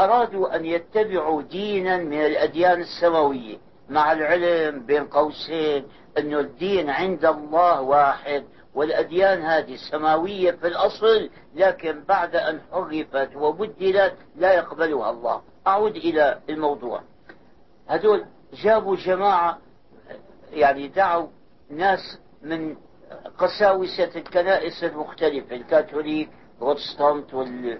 أرادوا 0.00 0.56
أن 0.56 0.64
يتبعوا 0.64 1.42
دينا 1.42 1.96
من 1.96 2.20
الأديان 2.20 2.80
السماوية 2.80 3.56
مع 3.88 4.12
العلم 4.12 4.86
بين 4.86 5.06
قوسين 5.06 5.86
أن 6.18 6.34
الدين 6.34 6.90
عند 6.90 7.24
الله 7.24 7.80
واحد. 7.80 8.44
والأديان 8.78 9.42
هذه 9.42 9.76
سماوية 9.90 10.50
في 10.50 10.66
الأصل 10.66 11.30
لكن 11.54 12.04
بعد 12.04 12.36
أن 12.36 12.60
حرفت 12.72 13.36
وبدلت 13.36 14.14
لا 14.36 14.52
يقبلها 14.52 15.10
الله. 15.10 15.42
أعود 15.66 15.96
إلى 15.96 16.38
الموضوع. 16.48 17.02
هذول 17.86 18.24
جابوا 18.52 18.96
جماعة 18.96 19.58
يعني 20.52 20.88
دعوا 20.88 21.26
ناس 21.70 22.18
من 22.42 22.76
قساوسة 23.38 24.10
الكنائس 24.16 24.84
المختلفة 24.84 25.56
الكاثوليك 25.56 26.28
بروتستانت 26.60 27.34
وال 27.34 27.78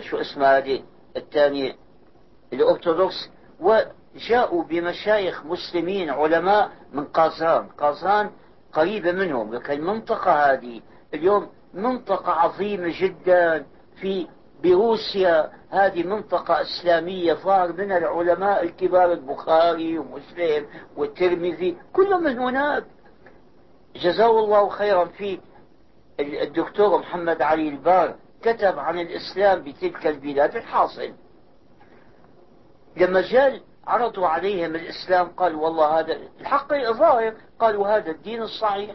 شو 0.00 0.16
اسمها 0.16 0.58
هذه 0.58 0.82
الثانية 1.16 1.76
الأرثوذكس. 2.52 3.30
وجاءوا 3.60 4.64
بمشايخ 4.64 5.44
مسلمين 5.46 6.10
علماء 6.10 6.70
من 6.92 7.04
قازان. 7.04 7.68
قازان 7.68 8.30
قريبة 8.74 9.12
منهم 9.12 9.54
لكن 9.54 9.72
المنطقة 9.72 10.32
هذه. 10.32 10.80
اليوم 11.14 11.48
منطقة 11.74 12.32
عظيمة 12.32 12.94
جدا 13.00 13.66
في 14.00 14.26
بروسيا. 14.62 15.50
هذه 15.70 16.02
منطقة 16.02 16.60
إسلامية 16.62 17.34
ظهر 17.34 17.72
منها 17.72 17.98
العلماء 17.98 18.62
الكبار 18.62 19.12
البخاري 19.12 19.98
ومسلم 19.98 20.66
والترمذي 20.96 21.76
كلهم 21.92 22.22
من 22.22 22.38
هناك. 22.38 22.84
جزاه 23.96 24.38
الله 24.38 24.68
خيرا 24.68 25.04
في 25.04 25.40
الدكتور 26.20 26.98
محمد 26.98 27.42
علي 27.42 27.68
البار 27.68 28.14
كتب 28.42 28.78
عن 28.78 28.98
الإسلام 28.98 29.62
بتلك 29.62 30.06
البلاد 30.06 30.56
الحاصل. 30.56 31.12
لما 32.96 33.20
جاء 33.20 33.60
عرضوا 33.86 34.26
عليهم 34.26 34.74
الإسلام 34.74 35.28
قال 35.28 35.54
والله 35.54 36.00
هذا 36.00 36.18
الحق 36.40 36.74
ظاهر 36.74 37.34
قالوا 37.64 37.96
هذا 37.96 38.10
الدين 38.10 38.42
الصحيح 38.42 38.94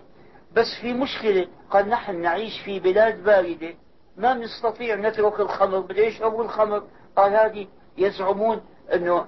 بس 0.55 0.65
في 0.81 0.93
مشكلة 0.93 1.47
قال 1.69 1.89
نحن 1.89 2.21
نعيش 2.21 2.61
في 2.61 2.79
بلاد 2.79 3.23
باردة 3.23 3.73
ما 4.17 4.33
نستطيع 4.33 4.95
نترك 4.95 5.39
الخمر 5.39 5.79
بده 5.79 6.01
يشربوا 6.01 6.43
الخمر. 6.43 6.83
قال 7.15 7.33
هذه 7.33 7.67
يزعمون 7.97 8.61
أنه 8.93 9.25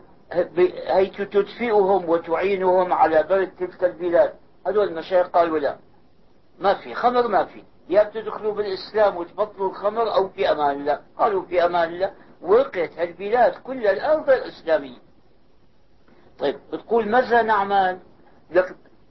هي 0.88 1.06
تدفئهم 1.06 2.10
وتعينهم 2.10 2.94
على 2.94 3.24
برد 3.24 3.52
تلك 3.60 3.84
البلاد. 3.84 4.34
هذول 4.68 4.88
المشايخ 4.88 5.28
قالوا 5.28 5.60
لا 5.60 5.78
ما 6.60 6.74
في 6.74 6.94
خمر 6.94 7.28
ما 7.28 7.46
في. 7.46 7.64
يا 7.90 8.04
بتدخلوا 8.04 8.54
بالإسلام 8.54 9.18
وتبطلوا 9.18 9.70
الخمر 9.70 10.14
أو 10.14 10.30
في 10.30 10.52
أمان 10.52 10.76
الله. 10.76 11.00
قالوا 11.18 11.42
في 11.42 11.66
أمان 11.66 11.90
الله. 11.90 12.14
وقعت 12.42 13.00
البلاد 13.00 13.54
كل 13.54 13.88
الأرض 13.88 14.30
الإسلامية. 14.30 14.98
طيب 16.40 16.60
بتقول 16.74 17.10
ماذا 17.10 17.42
نعمل؟ 17.42 18.00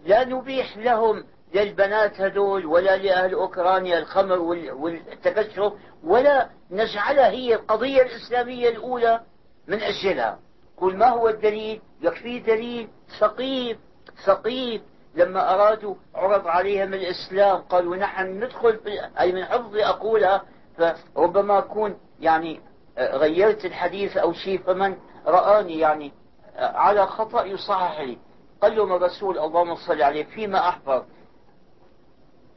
لا 0.04 0.24
نبيح 0.24 0.76
لهم 0.76 1.24
للبنات 1.54 2.20
هدول 2.20 2.66
ولا 2.66 2.96
لأهل 2.96 3.34
أوكرانيا 3.34 3.98
الخمر 3.98 4.38
والتكشف 4.72 5.72
ولا 6.04 6.48
نجعلها 6.70 7.30
هي 7.30 7.54
القضية 7.54 8.02
الإسلامية 8.02 8.68
الأولى 8.68 9.20
من 9.66 9.80
أجلها. 9.80 10.38
قل 10.76 10.96
ما 10.96 11.08
هو 11.08 11.28
الدليل 11.28 11.80
يكفي 12.02 12.38
دليل 12.38 12.88
ثقيف 13.18 13.78
ثقيف. 14.24 14.82
لما 15.14 15.54
أرادوا 15.54 15.94
عرض 16.14 16.46
عليهم 16.46 16.94
الإسلام 16.94 17.56
قالوا 17.56 17.96
نحن 17.96 18.44
ندخل 18.44 18.76
في 18.76 19.10
أي 19.20 19.32
من 19.32 19.44
حفظي 19.44 19.84
أقولها. 19.84 20.44
فربما 20.78 21.58
أكون 21.58 21.98
يعني 22.20 22.60
غيرت 22.98 23.64
الحديث 23.64 24.16
أو 24.16 24.32
شيء 24.32 24.62
فمن 24.62 24.96
رآني 25.26 25.78
يعني 25.78 26.12
على 26.56 27.06
خطأ 27.06 27.44
يصحح 27.44 28.00
لي. 28.00 28.18
قال 28.62 28.76
لهم 28.76 28.92
الرسول 28.92 29.38
اللهم 29.38 29.74
صل 29.74 30.02
عليه 30.02 30.24
فيما 30.24 30.58
أحفظ. 30.68 31.02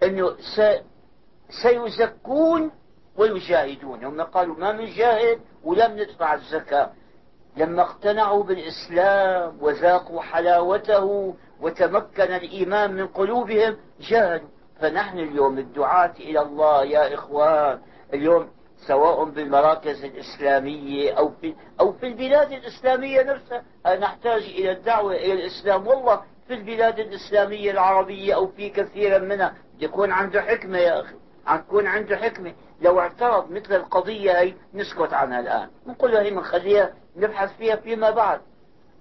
أنه 0.04 0.36
سيزكون 1.64 2.72
ويجاهدون. 3.18 4.04
هم 4.04 4.22
قالوا 4.22 4.56
ما 4.56 4.86
جاهد 4.86 5.40
ولم 5.64 5.92
ندفع 6.00 6.34
الزكاة. 6.34 6.92
لما 7.58 7.82
اقتنعوا 7.82 8.44
بالإسلام 8.44 9.58
وذاقوا 9.62 10.22
حلاوته 10.22 11.36
وتمكن 11.62 12.24
الإيمان 12.24 12.94
من 12.94 13.08
قلوبهم 13.08 13.78
جاهدوا. 14.00 14.48
فنحن 14.80 15.20
اليوم 15.20 15.58
الدعاة 15.58 16.14
إلى 16.20 16.42
الله 16.42 16.84
يا 16.84 17.14
إخوان. 17.14 17.82
اليوم 18.14 18.50
سواء 18.88 19.24
بالمراكز 19.24 20.04
الإسلامية 20.04 21.14
أو 21.14 21.32
في, 21.42 21.56
أو 21.80 21.94
في 21.94 22.08
البلاد 22.08 22.52
الإسلامية 22.52 23.22
نفسها. 23.22 23.64
نحتاج 24.00 24.42
إلى 24.44 24.72
الدعوة 24.72 25.16
إلى 25.16 25.34
الإسلام. 25.34 25.88
والله 25.88 26.22
في 26.48 26.54
البلاد 26.54 27.00
الإسلامية 27.00 27.72
العربية 27.72 28.36
أو 28.36 28.48
في 28.48 28.70
كثير 28.70 29.22
منها 29.22 29.54
يكون 29.80 30.12
عنده 30.12 30.42
حكمة 30.42 30.78
يا 30.78 31.02
أخي. 31.02 31.16
تكون 31.68 31.88
عنده 31.88 32.18
حكمة. 32.18 32.54
لو 32.82 33.00
اعترض 33.00 33.52
مثل 33.52 33.76
القضية 33.76 34.40
هي 34.40 34.54
نسكت 34.74 35.14
عنها 35.14 35.40
الآن. 35.40 35.70
نقول 35.88 36.16
هي 36.16 36.30
بنخليها 36.32 36.94
نبحث 37.16 37.58
فيها 37.58 37.76
فيما 37.76 38.10
بعد. 38.10 38.42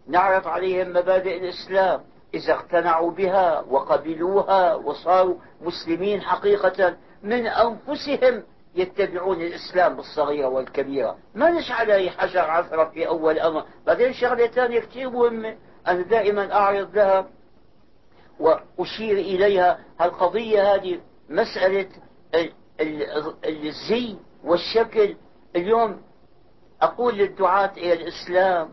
نعرض 0.08 0.48
عليهم 0.48 0.88
مبادئ 0.90 1.36
الإسلام. 1.36 2.00
إذا 2.34 2.52
اقتنعوا 2.52 3.10
بها 3.10 3.60
وقبلوها 3.70 4.74
وصاروا 4.74 5.34
مسلمين 5.60 6.20
حقيقة 6.22 6.96
من 7.22 7.46
أنفسهم 7.46 8.42
يتبعون 8.74 9.40
الإسلام 9.40 9.96
بالصغيرة 9.96 10.48
والكبيرة. 10.48 11.18
ما 11.34 11.50
نشعل 11.50 11.90
أي 11.90 12.10
حجر 12.10 12.40
عثرة 12.50 12.84
في 12.84 13.06
أول 13.08 13.38
أمر. 13.38 13.64
بعدين 13.86 14.12
شغلة 14.12 14.46
ثانية 14.46 14.80
كثير 14.80 15.10
مهمة 15.10 15.56
أنا 15.86 16.02
دائما 16.02 16.52
أعرض 16.52 16.96
لها 16.96 17.28
وأشير 18.40 19.18
إليها. 19.18 19.78
القضية 20.00 20.74
هذه 20.74 21.00
مسألة 21.28 21.88
الزي 23.44 24.16
والشكل. 24.44 25.16
اليوم 25.56 26.02
أقول 26.82 27.14
للدعاة 27.14 27.72
إلى 27.76 27.92
الإسلام 27.92 28.68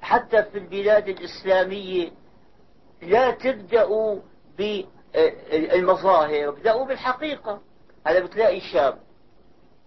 حتى 0.00 0.42
في 0.42 0.58
البلاد 0.58 1.08
الإسلامية 1.08 2.10
لا 3.02 3.30
تبدأوا 3.30 4.20
بالمظاهر 4.58 6.48
ابدأوا 6.48 6.84
بالحقيقة. 6.86 7.60
هذا 8.06 8.20
بتلاقي 8.20 8.60
شاب 8.60 9.05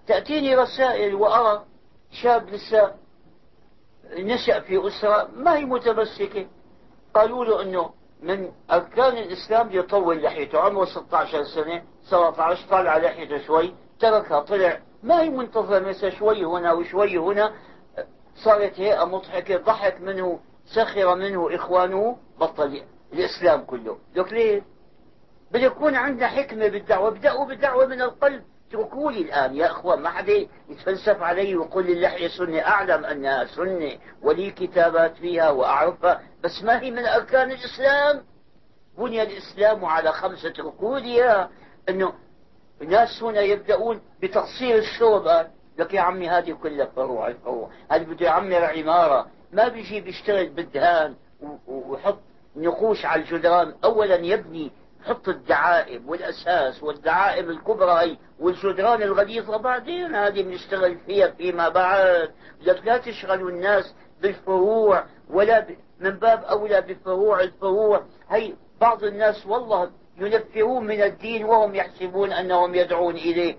تأتيني 0.09 0.55
رسائل 0.55 1.15
وأرى 1.15 1.65
شاب 2.11 2.49
لسه 2.49 2.91
نشأ 4.17 4.59
في 4.59 4.87
أسرة 4.87 5.29
ما 5.35 5.57
هي 5.57 5.65
متمسكة. 5.65 6.47
قالوا 7.13 7.45
له 7.45 7.61
أنه 7.61 7.93
من 8.21 8.51
أركان 8.71 9.17
الإسلام 9.17 9.71
يطول 9.71 10.23
لحيته 10.23 10.59
عمره 10.59 10.85
16 10.85 11.43
سنة 11.43 11.83
17 12.03 12.69
طالع 12.69 12.97
لحيته 12.97 13.37
شوي 13.37 13.73
تركها 13.99 14.39
طلع. 14.39 14.79
ما 15.03 15.21
هي 15.21 15.29
منتظمة 15.29 16.09
شوي 16.09 16.45
هنا 16.45 16.73
وشوي 16.73 17.17
هنا. 17.17 17.53
صارت 18.35 18.79
هيئة 18.79 19.05
مضحكة 19.05 19.57
ضحك 19.57 20.01
منه 20.01 20.39
سخر 20.65 21.15
منه 21.15 21.55
إخوانه 21.55 22.17
بطل 22.39 22.83
الإسلام 23.13 23.65
كله. 23.65 23.97
لك 24.15 24.33
ليه؟ 24.33 24.61
بده 25.51 25.65
يكون 25.65 25.95
عندنا 25.95 26.27
حكمة 26.27 26.67
بالدعوة 26.67 27.07
ابدأوا 27.07 27.45
بالدعوة 27.45 27.85
من 27.85 28.01
القلب. 28.01 28.43
اتركوا 28.69 29.11
لي 29.11 29.21
الآن 29.21 29.55
يا 29.55 29.65
أخوان 29.65 29.99
ما 29.99 30.09
حدا 30.09 30.47
يتفلسف 30.69 31.21
علي 31.21 31.55
ويقول 31.55 31.85
لي 31.85 31.93
اللحية 31.93 32.27
سنة 32.27 32.59
أعلم 32.59 33.05
أنها 33.05 33.45
سنة 33.45 33.91
ولي 34.21 34.51
كتابات 34.51 35.15
فيها 35.17 35.49
وأعرفها 35.49 36.21
بس 36.43 36.63
ما 36.63 36.81
هي 36.81 36.91
من 36.91 37.05
أركان 37.05 37.51
الإسلام؟ 37.51 38.23
بني 38.97 39.21
الإسلام 39.23 39.85
على 39.85 40.11
خمسة 40.11 40.53
ركود 40.59 41.05
يا 41.05 41.49
أنه 41.89 42.13
الناس 42.81 43.23
هنا 43.23 43.41
يبدأون 43.41 44.01
بتقصير 44.21 44.77
الشرب 44.77 45.47
لك 45.77 45.93
يا 45.93 46.01
عمي 46.01 46.29
هذه 46.29 46.51
كلها 46.51 46.85
فروع 46.85 47.27
الفروع. 47.27 47.69
هذا 47.91 48.03
بده 48.03 48.25
يعمر 48.25 48.63
عمارة 48.63 49.27
ما 49.53 49.67
بيجي 49.67 50.01
بيشتغل 50.01 50.49
بالدهان 50.49 51.15
ويحط 51.67 52.19
نقوش 52.55 53.05
على 53.05 53.21
الجدران. 53.21 53.75
أولا 53.83 54.15
يبني 54.15 54.71
حط 55.05 55.29
الدعائم 55.29 56.09
والأساس 56.09 56.83
والدعائم 56.83 57.49
الكبرى 57.49 57.91
هي 57.91 58.17
والجدران 58.39 59.01
الغليظة 59.01 59.57
بعدين 59.57 60.15
هذه 60.15 60.41
بنشتغل 60.41 60.97
فيها 60.97 61.27
فيما 61.27 61.69
بعد. 61.69 62.31
لك 62.61 62.81
لا 62.85 62.97
تشغلوا 62.97 63.49
الناس 63.49 63.95
بالفروع 64.21 65.03
ولا 65.29 65.59
ب... 65.59 65.77
من 65.99 66.09
باب 66.09 66.43
أولى 66.43 66.81
بفروع 66.81 67.41
الفروع. 67.41 68.03
هي 68.29 68.53
بعض 68.81 69.03
الناس 69.03 69.47
والله 69.47 69.91
ينفرون 70.17 70.85
من 70.85 71.01
الدين 71.01 71.45
وهم 71.45 71.75
يحسبون 71.75 72.31
أنهم 72.31 72.75
يدعون 72.75 73.15
إليه. 73.15 73.57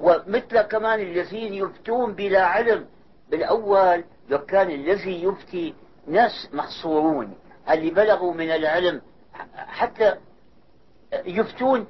ومثل 0.00 0.62
كمان 0.62 1.00
الذين 1.00 1.54
يفتون 1.54 2.14
بلا 2.14 2.44
علم 2.44 2.86
بالأول 3.30 4.04
لو 4.28 4.38
كان 4.38 4.70
الذي 4.70 5.24
يفتي 5.24 5.74
ناس 6.06 6.48
محصورون 6.52 7.34
اللي 7.70 7.90
بلغوا 7.90 8.34
من 8.34 8.50
العلم 8.50 9.02
حتى 9.54 10.14
يفتون 11.12 11.86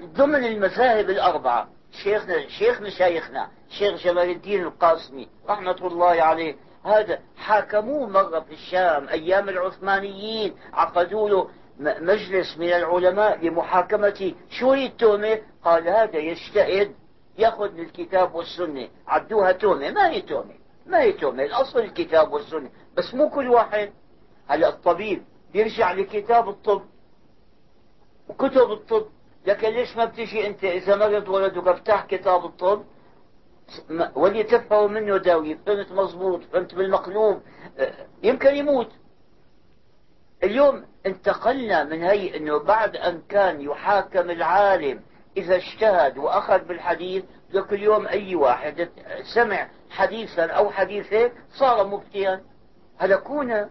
ضمن 0.00 0.44
المذاهب 0.44 1.10
الأربعة. 1.10 1.68
شيخنا 2.02 2.48
شيخ 2.48 2.80
مشايخنا 2.80 3.48
شيخ 3.70 4.02
جمال 4.02 4.30
الدين 4.30 4.62
القاسمي 4.62 5.28
رحمة 5.48 5.86
الله 5.86 6.22
عليه. 6.22 6.56
هذا 6.84 7.18
حاكموه 7.36 8.08
مرة 8.08 8.40
في 8.40 8.52
الشام 8.52 9.08
أيام 9.08 9.48
العثمانيين 9.48 10.54
عقدوا 10.72 11.28
له 11.28 11.48
مجلس 11.80 12.58
من 12.58 12.68
العلماء 12.68 13.46
لمحاكمة 13.46 14.34
شو 14.50 14.74
التهمة 14.74 15.38
قال 15.64 15.88
هذا 15.88 16.18
يجتهد 16.18 16.94
يأخذ 17.38 17.72
من 17.72 17.80
الكتاب 17.80 18.34
والسنة. 18.34 18.88
عدوها 19.06 19.52
تهمة 19.52 19.90
ما 19.90 20.10
هي 20.10 20.20
تهمة 20.20 20.54
ما 20.86 21.00
هي 21.00 21.12
تهمة 21.12 21.42
الأصل 21.42 21.78
الكتاب 21.78 22.32
والسنة. 22.32 22.70
بس 22.96 23.14
مو 23.14 23.30
كل 23.30 23.48
واحد. 23.48 23.92
هلا 24.48 24.68
الطبيب 24.68 25.24
بيرجع 25.52 25.92
لكتاب 25.92 26.48
الطب. 26.48 26.82
وكتب 28.28 28.72
الطب. 28.72 29.06
لكن 29.46 29.68
ليش 29.68 29.96
ما 29.96 30.04
بتجي 30.04 30.46
أنت 30.46 30.64
إذا 30.64 30.96
مرض 30.96 31.28
ولدك؟ 31.28 31.68
افتح 31.68 32.04
كتاب 32.04 32.44
الطب. 32.44 32.84
واللي 34.14 34.42
تفهم 34.42 34.92
منه 34.92 35.16
داوي. 35.16 35.58
فهمت 35.66 35.92
مضبوط 35.92 36.44
فهمت 36.44 36.74
بالمقلوب. 36.74 37.40
يمكن 38.22 38.54
يموت. 38.54 38.90
اليوم 40.44 40.84
انتقلنا 41.06 41.84
من 41.84 42.02
هي 42.02 42.36
إنه 42.36 42.58
بعد 42.58 42.96
أن 42.96 43.22
كان 43.28 43.60
يحاكم 43.60 44.30
العالم 44.30 45.02
إذا 45.36 45.56
اجتهد 45.56 46.18
وأخذ 46.18 46.58
بالحديث 46.58 47.24
لك 47.50 47.72
اليوم 47.72 48.06
أي 48.06 48.34
واحد 48.34 48.88
سمع 49.34 49.68
حديثا 49.90 50.46
أو 50.46 50.70
حديثين 50.70 51.30
صار 51.50 51.86
مفتيا. 51.86 52.44
هذا 52.98 53.16
كون 53.16 53.70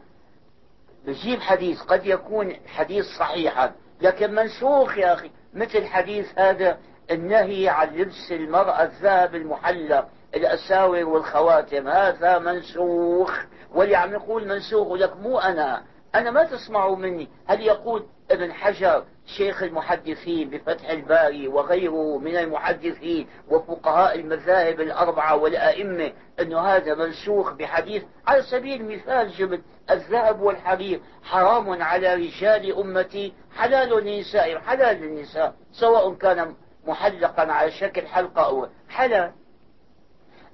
بجيب 1.08 1.41
حديث 1.41 1.82
قد 1.82 2.06
يكون 2.06 2.56
حديث 2.67 3.06
صحيحا. 3.06 3.72
لكن 4.02 4.36
منسوخ 4.36 4.98
يا 4.98 5.13
أخي 5.13 5.32
مثل 5.54 5.86
حديث 5.86 6.39
هذا 6.39 6.78
النهي 7.12 7.70
عن 7.70 7.88
لبس 7.96 8.32
المرأة 8.32 8.84
الذهب 8.84 9.36
المحلق 9.36 10.08
الأساور 10.36 11.04
والخواتم. 11.04 11.88
هذا 11.88 12.39
منسوخ. 12.39 13.39
واللي 13.74 13.96
عم 13.96 14.13
يقول 14.13 14.48
منسوخ 14.48 14.91
لك 14.91 15.17
مو 15.17 15.39
أنا. 15.39 15.84
أنا 16.15 16.32
ما 16.32 16.43
تسمعوا 16.43 16.96
مني. 16.96 17.28
هل 17.48 17.62
يقول 17.62 18.06
ابن 18.32 18.54
حجر 18.54 19.04
شيخ 19.28 19.63
المحدثين 19.63 20.50
بفتح 20.50 20.90
الباري 20.90 21.48
وغيره 21.48 22.18
من 22.18 22.38
المحدثين 22.38 23.28
وفقهاء 23.50 24.20
المذاهب 24.20 24.82
الأربعة 24.82 25.36
والأئمة 25.36 26.12
أنه 26.40 26.60
هذا 26.60 26.96
منسوخ 26.96 27.54
بحديث 27.54 28.04
على 28.28 28.42
سبيل 28.42 28.82
المثال 28.82 29.32
جبت 29.32 29.62
الذهب 29.92 30.42
والحرير 30.42 31.02
حرام 31.24 31.82
على 31.84 32.13
رجال 32.16 32.78
أمتي 32.78 33.34
حلال 33.56 33.90
للنساء 33.90 34.60
حلال 34.60 35.02
للنساء 35.02 35.56
سواء 35.72 36.13
كان 36.13 36.56
محلقا 36.86 37.52
على 37.52 37.72
شكل 37.72 38.08
حلقة 38.08 38.46
أو 38.46 38.68
حلال. 38.90 39.32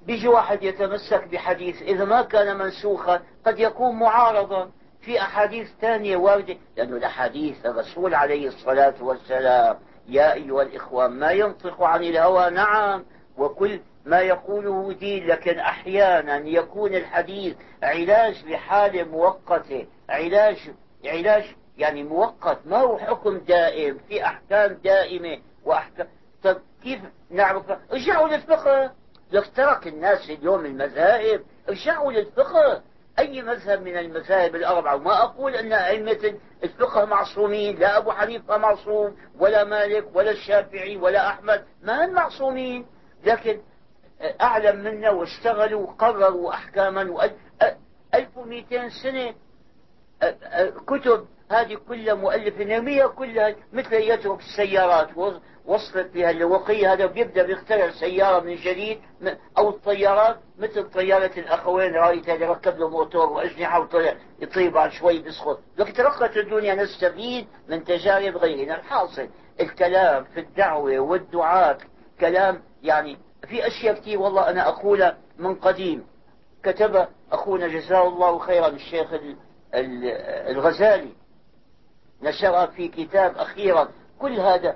بيجي 0.06 0.28
واحد 0.28 0.64
يتمسك 0.64 1.28
بحديث 1.28 1.82
إذا 1.82 2.06
ما 2.06 2.22
كان 2.22 2.58
منسوخا 2.58 3.22
قد 3.46 3.60
يكون 3.60 4.00
معارضا. 4.00 4.72
في 5.06 5.22
أحاديث 5.22 5.68
ثانية 5.82 6.18
واردة 6.18 6.58
لأنه 6.78 6.98
الأحاديث 6.98 7.66
الرسول 7.66 8.16
عليه 8.16 8.48
الصلاة 8.48 8.94
والسلام 9.02 9.78
يا 10.08 10.34
أيها 10.34 10.62
الإخوان 10.62 11.12
ما 11.12 11.32
ينطق 11.32 11.84
عن 11.84 12.04
الهوى 12.04 12.50
نعم 12.50 13.06
وكل 13.38 13.80
ما 14.06 14.20
يقوله 14.22 14.94
دين 14.94 15.28
لكن 15.28 15.60
أحيانا 15.60 16.38
يكون 16.38 16.96
الحديث 16.96 17.56
علاج 17.84 18.46
لحالة 18.46 19.04
مؤقتة 19.04 19.88
علاج 20.10 20.58
علاج 21.06 21.56
يعني 21.78 22.04
مؤقت 22.04 22.58
ما 22.66 22.78
هو 22.78 22.98
حكم 22.98 23.38
دائم 23.38 23.98
في 24.08 24.26
أحكام 24.26 24.74
دائمة 24.84 25.38
وأحكام. 25.66 26.08
طيب 26.44 26.58
كيف 26.84 27.00
نعرف؟ 27.30 27.64
ارجعوا 27.94 28.28
للفقه. 28.28 28.92
لو 29.32 29.42
ترك 29.56 29.88
الناس 29.88 30.30
اليوم 30.30 30.66
المذاهب 30.66 31.42
ارجعوا 31.70 32.12
للفقه. 32.12 32.82
أي 33.20 33.42
مذهب 33.42 33.82
من 33.82 33.98
المذاهب 33.98 34.56
الأربعة؟ 34.56 34.96
وما 34.96 35.24
أقول 35.24 35.56
أن 35.56 35.74
أئمة 35.74 36.34
الفقه 36.64 37.06
معصومين 37.06 37.80
لا 37.80 37.98
أبو 37.98 38.12
حنيفة 38.12 38.58
معصوم 38.58 39.18
ولا 39.40 39.64
مالك 39.64 40.16
ولا 40.16 40.32
الشافعي 40.32 40.98
ولا 40.98 41.28
أحمد 41.28 41.66
ما 41.84 42.06
هم 42.06 42.14
معصومين؟ 42.14 42.86
لكن 43.24 43.62
أعلم 44.42 44.84
منا 44.84 45.10
واشتغلوا 45.10 45.82
وقرروا 45.88 46.54
أحكاما 46.54 47.32
1200 48.16 48.90
سنة 49.04 49.34
كتب 50.88 51.28
هذه 51.52 51.76
كلها 51.88 52.14
مؤلفة 52.14 52.64
نامية 52.64 53.06
كلها 53.06 53.56
مثل 53.74 53.94
يترك 53.94 54.40
السيارات. 54.40 55.10
وصلت 55.66 56.08
بها 56.14 56.30
الوقية 56.30 56.94
هذا 56.94 57.06
بيبدأ 57.06 57.44
بيخترع 57.44 57.92
سيارة 57.92 58.40
من 58.44 58.56
جديد 58.56 59.00
أو 59.58 59.70
الطيارات 59.70 60.38
مثل 60.60 60.90
طيارة 60.90 61.32
الأخوين 61.38 61.94
رأيت 61.96 62.30
اللي 62.30 62.46
ركب 62.46 62.80
له 62.80 62.90
موتور 62.90 63.30
وأجنحة 63.30 63.80
وطلع 63.80 64.14
يطير 64.40 64.72
بعد 64.72 64.92
شوي 64.92 65.20
بيسقط 65.20 65.60
لك 65.78 65.98
ترقت 65.98 66.38
الدنيا 66.38 66.76
نستفيد 66.76 67.48
من 67.70 67.84
تجارب 67.84 68.38
غيرنا. 68.38 68.76
الحاصل 68.76 69.30
الكلام 69.60 70.24
في 70.24 70.40
الدعوة 70.40 71.00
والدعاة 71.00 71.78
كلام 72.20 72.64
يعني 72.84 73.18
في 73.48 73.68
أشياء 73.68 73.96
كثير 73.96 74.20
والله 74.20 74.50
أنا 74.50 74.68
أقولها 74.68 75.18
من 75.38 75.56
قديم. 75.56 76.08
كتب 76.64 77.08
أخونا 77.32 77.68
جزاه 77.68 78.08
الله 78.08 78.40
خيرا 78.40 78.68
الشيخ 78.68 79.08
الغزالي. 79.74 81.14
نشرها 82.22 82.66
في 82.66 82.88
كتاب 82.88 83.38
أخيرا. 83.38 83.90
كل 84.20 84.40
هذا 84.40 84.76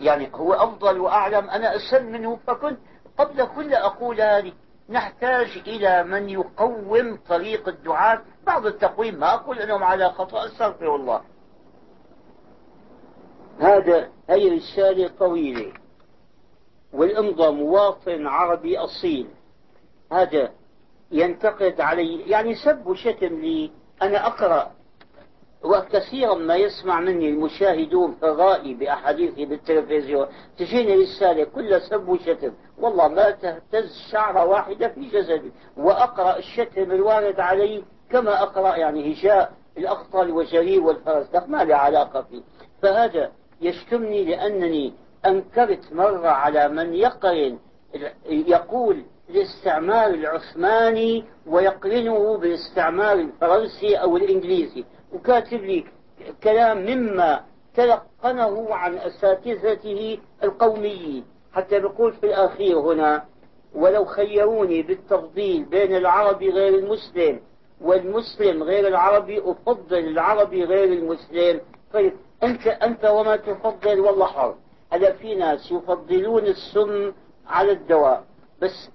يعني 0.00 0.30
هو 0.34 0.52
أفضل 0.52 1.00
وأعلم. 1.00 1.50
أنا 1.50 1.76
أسن 1.76 2.12
منه 2.12 2.38
فكنت 2.46 2.78
قبل 3.18 3.44
كل 3.44 3.74
أقول 3.74 4.20
هذه 4.20 4.52
نحتاج 4.88 5.62
إلى 5.66 6.04
من 6.04 6.28
يقوم 6.28 7.18
طريق 7.28 7.68
الدعاة. 7.68 8.22
بعض 8.46 8.66
التقويم 8.66 9.14
ما 9.14 9.34
أقول 9.34 9.58
أنهم 9.58 9.82
على 9.82 10.08
خطأ 10.08 10.46
أستغفر 10.46 10.96
الله. 10.96 11.20
هذا 13.60 14.08
هي 14.30 14.48
رسالة 14.48 15.10
طويلة. 15.18 15.72
والإمضى 16.92 17.50
مواطن 17.50 18.26
عربي 18.26 18.78
أصيل. 18.78 19.28
هذا 20.12 20.52
ينتقد 21.10 21.80
علي 21.80 22.20
يعني 22.30 22.54
سب 22.54 22.86
وشتم 22.86 23.40
لي. 23.40 23.70
أنا 24.02 24.26
أقرأ. 24.26 24.70
وكثيرا 25.64 26.34
ما 26.34 26.56
يسمع 26.56 27.00
مني 27.00 27.28
المشاهدون 27.28 28.16
الرأي 28.22 28.74
بأحاديثي 28.74 29.44
بالتلفزيون. 29.44 30.26
تجيني 30.58 30.94
رسالة 30.94 31.44
كلها 31.44 31.78
سب 31.78 32.08
وشتم. 32.08 32.52
والله 32.78 33.08
ما 33.08 33.30
تهتز 33.30 33.98
شعرة 34.10 34.44
واحدة 34.44 34.88
في 34.88 35.00
جسدي. 35.00 35.52
وأقرأ 35.76 36.38
الشتم 36.38 36.92
الوارد 36.92 37.40
علي 37.40 37.84
كما 38.10 38.42
أقرأ 38.42 38.76
يعني 38.76 39.12
هجاء 39.12 39.52
الأخطل 39.78 40.30
وجرير 40.30 40.82
والفرس. 40.82 41.26
ما 41.48 41.64
له 41.64 41.76
علاقة 41.76 42.22
فيه. 42.22 42.42
فهذا 42.82 43.32
يشتمني 43.60 44.24
لأنني 44.24 44.94
أنكرت 45.26 45.92
مرة 45.92 46.28
على 46.28 46.68
من 46.68 46.94
يقرن 46.94 47.58
يقول 48.24 49.04
الاستعمار 49.30 50.10
العثماني 50.10 51.24
ويقرنه 51.46 52.36
بالاستعمار 52.38 53.12
الفرنسي 53.12 53.96
أو 53.96 54.16
الإنجليزي. 54.16 54.84
وكاتب 55.12 55.60
لي 55.64 55.84
كلام 56.42 56.78
مما 56.86 57.44
تلقنه 57.74 58.74
عن 58.74 58.94
أساتذته 58.98 60.18
القوميين. 60.44 61.24
حتى 61.52 61.80
بيقول 61.80 62.12
في 62.12 62.26
الأخير 62.26 62.78
هنا 62.78 63.24
ولو 63.74 64.04
خيروني 64.04 64.82
بالتفضيل 64.82 65.64
بين 65.64 65.96
العربي 65.96 66.50
غير 66.50 66.74
المسلم 66.74 67.40
والمسلم 67.80 68.62
غير 68.62 68.88
العربي 68.88 69.38
أفضل 69.38 69.98
العربي 69.98 70.64
غير 70.64 70.92
المسلم. 70.92 71.60
طيب 71.92 72.12
أنت 72.42 72.66
أنت 72.66 73.04
وما 73.04 73.36
تفضل 73.36 74.00
والله 74.00 74.26
حر 74.26 74.54
هلا 74.92 75.12
في 75.12 75.34
ناس 75.34 75.72
يفضلون 75.72 76.46
السم 76.46 77.12
على 77.46 77.72
الدواء 77.72 78.24
بس 78.62 78.90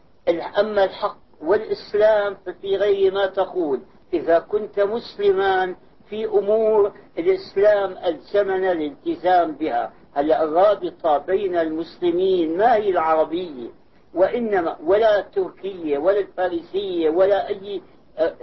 أما 0.59 0.83
الحق 0.83 1.17
والإسلام 1.41 2.37
ففي 2.45 2.77
غير 2.77 3.13
ما 3.13 3.25
تقول. 3.25 3.79
إذا 4.13 4.39
كنت 4.39 4.79
مسلما 4.79 5.75
في 6.09 6.25
أمور 6.25 6.91
الإسلام 7.17 7.97
ألزمنا 8.05 8.71
الالتزام 8.71 9.51
بها. 9.51 9.91
هلا 10.15 10.43
الرابطة 10.43 11.17
بين 11.17 11.55
المسلمين 11.55 12.57
ما 12.57 12.75
هي 12.75 12.89
العربية؟ 12.89 13.69
وإنما 14.13 14.77
ولا 14.83 15.19
التركية 15.19 15.97
ولا 15.97 16.19
الفارسية 16.19 17.09
ولا 17.09 17.47
أي 17.47 17.81
آه، 18.17 18.33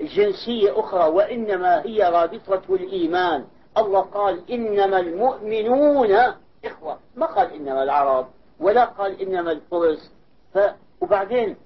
جنسية 0.00 0.80
أخرى 0.80 1.08
وإنما 1.10 1.82
هي 1.86 2.02
رابطة 2.02 2.74
الإيمان. 2.74 3.44
الله 3.78 4.00
قال 4.00 4.50
إنما 4.50 4.98
المؤمنون 5.00 6.16
إخوة. 6.64 6.98
ما 7.16 7.26
قال 7.26 7.52
إنما 7.52 7.82
العرب 7.82 8.28
ولا 8.60 8.84
قال 8.84 9.20
إنما 9.20 9.52
الفرس. 9.52 10.12
ف 10.54 10.58
وبعدين 11.00 11.56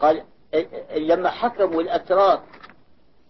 قال 0.00 0.22
لما 0.96 1.30
حكموا 1.30 1.82
الأتراك 1.82 2.40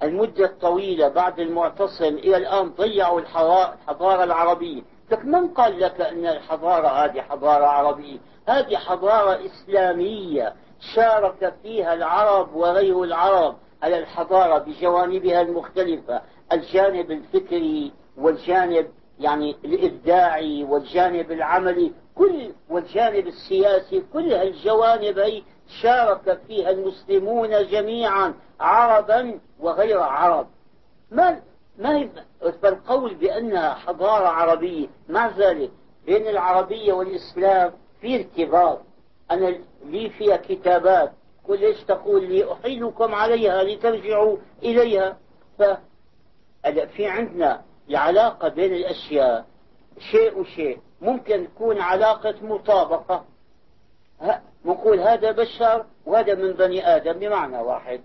المدة 0.03 0.45
الطويلة 0.45 1.09
بعد 1.09 1.41
المعتصم 1.41 2.05
إلى 2.05 2.37
الآن 2.37 2.71
ضيعوا 2.71 3.21
الحضارة 3.21 4.25
العربية. 4.25 4.83
لك 5.11 5.25
من 5.25 5.49
قال 5.49 5.81
لك 5.81 6.01
أن 6.01 6.27
الحضارة 6.27 6.89
هذه 6.89 7.21
حضارة 7.21 7.67
عربية؟ 7.67 8.19
هذه 8.49 8.77
حضارة 8.77 9.47
إسلامية 9.47 10.55
شارك 10.95 11.55
فيها 11.63 11.95
العرب 11.95 12.55
وغير 12.55 13.03
العرب 13.03 13.57
على 13.83 13.99
الحضارة 13.99 14.59
بجوانبها 14.59 15.41
المختلفة. 15.41 16.21
الجانب 16.53 17.11
الفكري 17.11 17.93
والجانب 18.17 18.87
يعني 19.21 19.57
الإبداعي 19.65 20.65
والجانب 20.65 21.33
العملي 21.33 21.93
كل 22.15 22.53
والجانب 22.71 23.27
السياسي 23.27 24.05
كل 24.13 24.33
هالجوانب 24.33 25.19
هي 25.19 25.43
شارك 25.69 26.41
فيها 26.47 26.71
المسلمون 26.71 27.67
جميعا 27.67 28.35
عربا 28.61 29.41
وغير 29.61 30.01
عرب. 30.01 30.47
ما 31.11 31.41
ما 31.79 32.09
فالقول 32.63 33.15
بأنها 33.15 33.75
حضارة 33.75 34.29
عربية 34.29 34.89
مع 35.09 35.29
ذلك 35.29 35.71
بين 36.07 36.29
العربية 36.29 36.93
والإسلام 36.93 37.73
في 38.01 38.17
ارتباط. 38.17 38.81
أنا 39.31 39.55
لي 39.85 40.11
فيها 40.11 40.37
كتابات 40.37 41.13
قل 41.49 41.61
ليش 41.61 41.85
تقول 41.85 42.25
لي؟ 42.25 42.53
أحيلكم 42.53 43.15
عليها 43.15 43.63
لترجعوا 43.63 44.37
إليها. 44.63 45.19
ف 45.59 45.63
في 46.97 47.07
عندنا 47.07 47.63
العلاقة 47.89 48.49
بين 48.49 48.73
الأشياء 48.75 49.47
شيء 50.11 50.39
وشيء. 50.39 50.81
ممكن 51.01 51.49
تكون 51.55 51.81
علاقة 51.81 52.35
مطابقة. 52.43 53.25
نقول 54.65 55.01
هذا 55.01 55.33
بشر 55.33 55.85
وهذا 56.07 56.35
من 56.35 56.53
بني 56.53 56.97
آدم 56.97 57.13
بمعنى 57.13 57.59
واحد. 57.59 58.01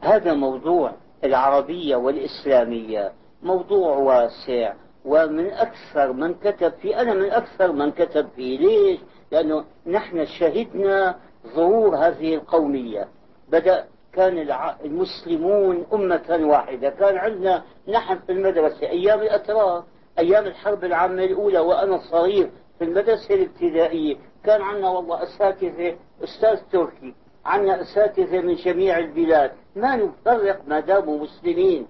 هذا 0.00 0.34
موضوع 0.34 0.92
العربية 1.24 1.96
والإسلامية 1.96 3.12
موضوع 3.42 3.96
واسع 3.96 4.72
ومن 5.04 5.46
أكثر 5.50 6.12
من 6.12 6.34
كتب 6.34 6.72
فيه 6.82 7.00
أنا 7.00 7.14
من 7.14 7.30
أكثر 7.30 7.72
من 7.72 7.90
كتب 7.90 8.28
فيه. 8.36 8.58
ليش؟ 8.58 9.00
لأنه 9.32 9.64
نحن 9.86 10.26
شهدنا 10.26 11.16
ظهور 11.46 11.96
هذه 11.96 12.34
القومية. 12.34 13.08
بدأ 13.48 13.84
كان 14.12 14.50
المسلمون 14.84 15.86
أمة 15.92 16.38
واحدة. 16.40 16.90
كان 16.90 17.16
عندنا 17.16 17.62
نحن 17.88 18.18
في 18.18 18.32
المدرسة 18.32 18.86
أيام 18.86 19.20
الأتراك 19.20 19.84
أيام 20.18 20.46
الحرب 20.46 20.84
العامة 20.84 21.24
الأولى 21.24 21.58
وأنا 21.58 21.98
صغير 21.98 22.50
في 22.78 22.84
المدرسة 22.84 23.34
الابتدائية. 23.34 24.16
كان 24.44 24.62
عندنا 24.62 24.88
والله 24.88 25.22
أساتذة 25.22 25.96
أستاذ 26.24 26.60
تركي 26.72 27.14
عندنا 27.44 27.82
أساتذة 27.82 28.40
من 28.40 28.54
جميع 28.54 28.98
البلاد. 28.98 29.52
ما 29.76 29.96
نفرق 29.96 30.62
ما 30.68 30.80
داموا 30.80 31.18
مسلمين. 31.18 31.86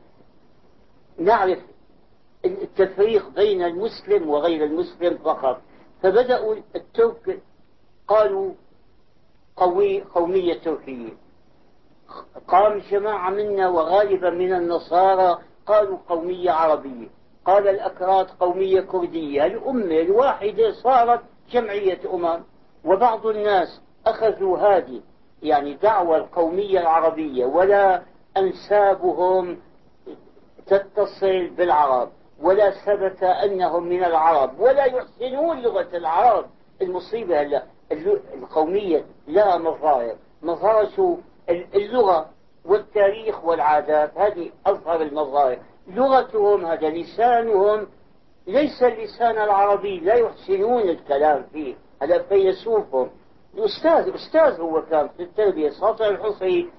نعرف 1.18 1.58
التفريق 2.44 3.28
بين 3.28 3.62
المسلم 3.62 4.30
وغير 4.30 4.64
المسلم 4.64 5.18
فقط. 5.18 5.60
فبدأوا 6.02 6.56
الترك 6.76 7.42
قالوا 8.08 8.52
قوي 9.56 10.02
قومية 10.02 10.54
تركية. 10.54 11.12
قام 12.48 12.78
جماعة 12.78 13.30
منا 13.30 13.68
وغالبا 13.68 14.30
من 14.30 14.52
النصارى 14.52 15.38
قالوا 15.66 15.98
قومية 16.08 16.50
عربية. 16.50 17.15
قال 17.46 17.68
الأكراد 17.68 18.26
قومية 18.40 18.80
كردية 18.80 19.46
الأمة 19.46 20.00
الواحدة 20.00 20.72
صارت 20.72 21.20
جمعية 21.50 22.00
أمم 22.14 22.44
وبعض 22.84 23.26
الناس 23.26 23.80
أخذوا 24.06 24.58
هذه 24.58 25.00
يعني 25.42 25.74
دعوة 25.74 26.16
القومية 26.16 26.80
العربية 26.80 27.44
ولا 27.46 28.02
أنسابهم 28.36 29.58
تتصل 30.66 31.50
بالعرب 31.56 32.08
ولا 32.40 32.70
ثبت 32.70 33.22
أنهم 33.22 33.82
من 33.82 34.04
العرب 34.04 34.60
ولا 34.60 34.84
يحسنون 34.84 35.62
لغة 35.62 35.88
العرب. 35.94 36.46
المصيبة 36.82 37.40
هلا 37.42 37.62
القومية 38.34 39.04
لها 39.28 39.58
مظاهر 39.58 40.16
مظاهر 40.42 41.18
اللغة 41.74 42.30
والتاريخ 42.64 43.44
والعادات 43.44 44.18
هذه 44.18 44.50
أظهر 44.66 45.02
المظاهر. 45.02 45.58
لغتهم 45.88 46.66
هذا 46.66 46.90
لسانهم. 46.90 47.86
ليس 48.46 48.82
اللسان 48.82 49.38
العربي 49.38 50.00
لا 50.00 50.14
يحسنون 50.14 50.82
الكلام 50.82 51.44
فيه. 51.52 51.74
هذا 52.02 52.22
فيلسوفهم 52.22 53.10
الأستاذ 53.54 54.14
أستاذ 54.14 54.60
هو 54.60 54.82
كان 54.82 55.08
في 55.08 55.22
التربية 55.22 55.70
ساطع 55.70 56.08
الحصري 56.08 56.70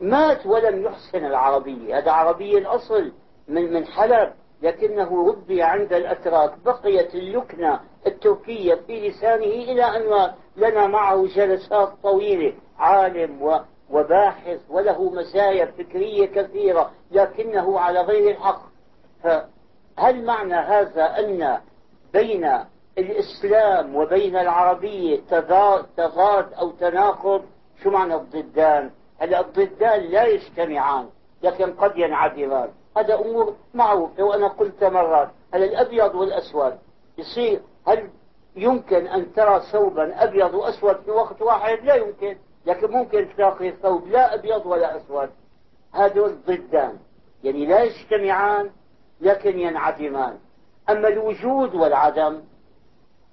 مات 0.00 0.46
ولم 0.46 0.84
يحسن 0.84 1.24
العربية 1.24 1.98
هذا 1.98 2.10
عربي 2.10 2.58
الأصل 2.58 3.12
من 3.48 3.72
من 3.72 3.86
حلب. 3.86 4.32
لكنه 4.62 5.28
ربي 5.28 5.62
عند 5.62 5.92
الأتراك. 5.92 6.52
بقيت 6.64 7.14
اللكنة 7.14 7.80
التركية 8.06 8.74
في 8.74 9.08
لسانه 9.08 9.44
إلى 9.44 9.84
أن 9.84 10.32
لنا 10.56 10.86
معه 10.86 11.26
جلسات 11.26 11.92
طويلة. 12.02 12.54
عالم 12.78 13.62
وباحث 13.90 14.60
وله 14.70 15.10
مزايا 15.10 15.66
فكرية 15.66 16.26
كثيرة. 16.26 16.90
لكنه 17.12 17.80
على 17.80 18.00
غير 18.00 18.30
الحق. 18.30 18.62
فهل 19.22 20.24
معنى 20.24 20.54
هذا 20.54 21.04
أن 21.04 21.60
بين 22.12 22.58
الإسلام 22.98 23.96
وبين 23.96 24.36
العربية 24.36 25.20
تضاد 25.96 26.52
أو 26.52 26.70
تناقض؟ 26.70 27.42
شو 27.82 27.90
معنى 27.90 28.14
الضدان؟ 28.14 28.90
هلا 29.18 29.40
الضدان 29.40 30.00
لا 30.00 30.24
يجتمعان 30.24 31.08
لكن 31.42 31.72
قد 31.72 31.98
ينعدمان 31.98 32.68
هذا 32.96 33.14
أمور 33.14 33.54
معروفة 33.74 34.22
وأنا 34.22 34.48
قلت 34.48 34.84
مرات. 34.84 35.28
هل 35.54 35.62
الأبيض 35.64 36.14
والأسود؟ 36.14 36.78
يصير 37.18 37.60
هل 37.86 38.10
يمكن 38.56 39.06
أن 39.06 39.32
ترى 39.32 39.60
ثوبا 39.60 40.24
أبيض 40.24 40.54
وأسود 40.54 40.96
في 41.04 41.10
وقت 41.10 41.42
واحد؟ 41.42 41.78
لا 41.84 41.94
يمكن 41.94 42.36
لكن 42.66 42.90
ممكن 42.90 43.28
تلاقي 43.36 43.70
ثوب 43.70 44.06
لا 44.08 44.34
أبيض 44.34 44.66
ولا 44.66 44.96
أسود. 44.96 45.30
هذول 45.92 46.38
ضدان. 46.46 46.98
يعني 47.44 47.66
لا 47.66 47.82
يجتمعان 47.82 48.70
لكن 49.20 49.58
ينعدمان. 49.58 50.38
أما 50.90 51.08
الوجود 51.08 51.74
والعدم 51.74 52.42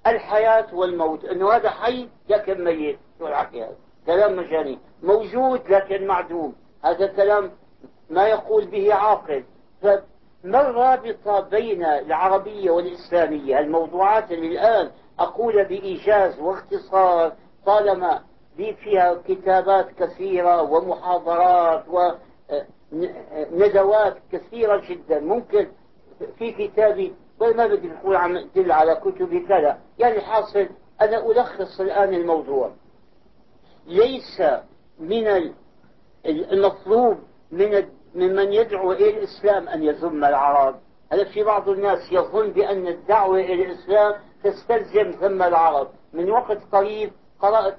الحياة 0.06 0.74
والموت 0.74 1.24
أنه 1.24 1.52
هذا 1.52 1.70
حي 1.70 2.08
لكن 2.28 2.64
ميت. 2.64 2.98
شو 3.18 3.26
الحكي 3.26 3.66
كلام 4.06 4.36
مجاني. 4.36 4.78
موجود 5.02 5.60
لكن 5.68 6.06
معدوم. 6.06 6.54
هذا 6.84 7.06
كلام 7.06 7.50
ما 8.10 8.26
يقول 8.26 8.66
به 8.66 8.94
عاقل. 8.94 9.44
فما 9.82 10.60
الرابطة 10.60 11.40
بين 11.40 11.84
العربية 11.84 12.70
والإسلامية؟ 12.70 13.58
الموضوعات 13.58 14.32
اللي 14.32 14.46
الآن 14.46 14.90
أقول 15.18 15.64
بإيجاز 15.64 16.40
واختصار 16.40 17.32
طالما 17.66 18.22
لي 18.58 18.74
فيها 18.74 19.14
كتابات 19.28 19.90
كثيرة 19.90 20.62
ومحاضرات 20.62 21.84
وندوات 23.52 24.16
كثيرة 24.32 24.82
جدا. 24.88 25.20
ممكن 25.20 25.68
في 26.38 26.52
كتابي 26.52 27.14
ما 27.40 27.66
بدي 27.66 27.88
نقول 27.88 28.16
عم 28.16 28.38
دل 28.56 28.72
على 28.72 28.94
كتبي 28.94 29.40
كذا. 29.40 29.78
يعني 29.98 30.20
حاصل 30.20 30.68
أنا 31.00 31.26
ألخص 31.30 31.80
الآن 31.80 32.14
الموضوع. 32.14 32.72
ليس 33.86 34.42
من 34.98 35.52
المطلوب 36.26 37.18
من 37.50 37.88
ممن 38.14 38.52
يدعو 38.52 38.92
إلى 38.92 39.10
الإسلام 39.10 39.68
أن 39.68 39.82
يذم 39.82 40.24
العرب. 40.24 40.80
هذا 41.12 41.24
في 41.24 41.44
بعض 41.44 41.68
الناس 41.68 42.12
يظن 42.12 42.50
بأن 42.50 42.86
الدعوة 42.86 43.40
إلى 43.40 43.64
الإسلام 43.64 44.14
تستلزم 44.44 45.10
ثم 45.10 45.42
العرب. 45.42 45.88
من 46.12 46.30
وقت 46.30 46.58
قريب 46.72 47.12
قرأت 47.40 47.76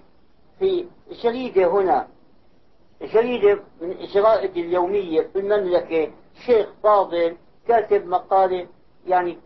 في 0.59 0.85
جريدة 1.23 1.67
هنا 1.67 2.07
جريدة 3.01 3.59
من 3.81 3.91
الجرائد 3.91 4.57
اليومية 4.57 5.21
في 5.21 5.39
المملكة 5.39 6.11
شيخ 6.45 6.67
فاضل 6.83 7.37
كاتب 7.67 8.07
مقالة 8.07 8.67
يعني 9.07 9.37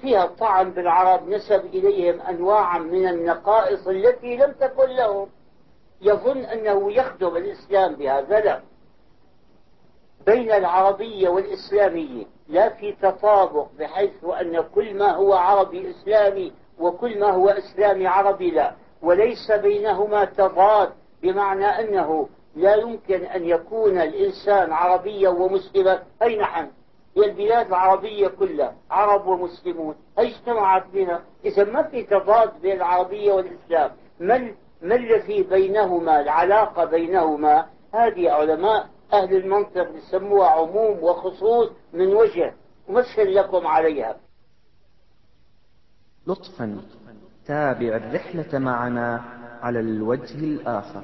فيها 0.00 0.26
طعن 0.26 0.70
بالعرب 0.70 1.28
نسب 1.28 1.64
إليهم 1.64 2.20
أنواعا 2.20 2.78
من 2.78 3.08
النقائص 3.08 3.88
التي 3.88 4.36
لم 4.36 4.52
تكن 4.52 4.88
لهم. 4.88 5.28
يظن 6.00 6.38
أنه 6.38 6.92
يخدم 6.92 7.36
الإسلام 7.36 7.94
بهذا 7.94 8.40
لا 8.40 8.60
بين 10.26 10.52
العربية 10.52 11.28
والإسلامية 11.28 12.24
لا 12.48 12.68
في 12.68 12.92
تطابق 12.92 13.66
بحيث 13.78 14.24
أن 14.40 14.60
كل 14.74 14.94
ما 14.94 15.10
هو 15.16 15.34
عربي 15.34 15.90
إسلامي 15.90 16.52
وكل 16.78 17.20
ما 17.20 17.30
هو 17.30 17.48
إسلامي 17.48 18.06
عربي 18.06 18.50
لا. 18.50 18.74
وليس 19.02 19.50
بينهما 19.52 20.24
تضاد 20.24 20.92
بمعنى 21.22 21.66
أنه 21.66 22.28
لا 22.56 22.74
يمكن 22.74 23.24
أن 23.24 23.44
يكون 23.44 23.98
الإنسان 23.98 24.72
عربيا 24.72 25.28
ومسلما. 25.28 26.02
أي 26.22 26.36
نحن 26.38 26.70
هي 27.16 27.24
البلاد 27.24 27.66
العربية 27.66 28.28
كلها 28.28 28.74
عرب 28.90 29.26
ومسلمون. 29.26 29.94
اجتمعت 30.18 30.86
بنا 30.92 31.22
إذا 31.44 31.64
ما 31.64 31.82
في 31.82 32.02
تضاد 32.02 32.60
بين 32.62 32.76
العربية 32.76 33.32
والإسلام 33.32 33.90
ما 34.20 34.54
ما 34.82 34.94
الذي 34.94 35.42
بينهما 35.42 36.20
العلاقة 36.20 36.84
بينهما؟ 36.84 37.66
هذه 37.94 38.30
علماء 38.30 38.88
أهل 39.12 39.36
المنطق 39.36 39.88
يسموها 39.96 40.48
عموم 40.48 41.04
وخصوص 41.04 41.70
من 41.92 42.06
وجه 42.06 42.54
أمثل 42.90 43.34
لكم 43.34 43.66
عليها. 43.66 44.16
لطفا 46.26 46.82
تابع 47.46 47.96
الرحلة 47.96 48.58
معنا 48.58 49.22
على 49.62 49.80
الوجه 49.80 50.38
الآخر. 50.38 51.02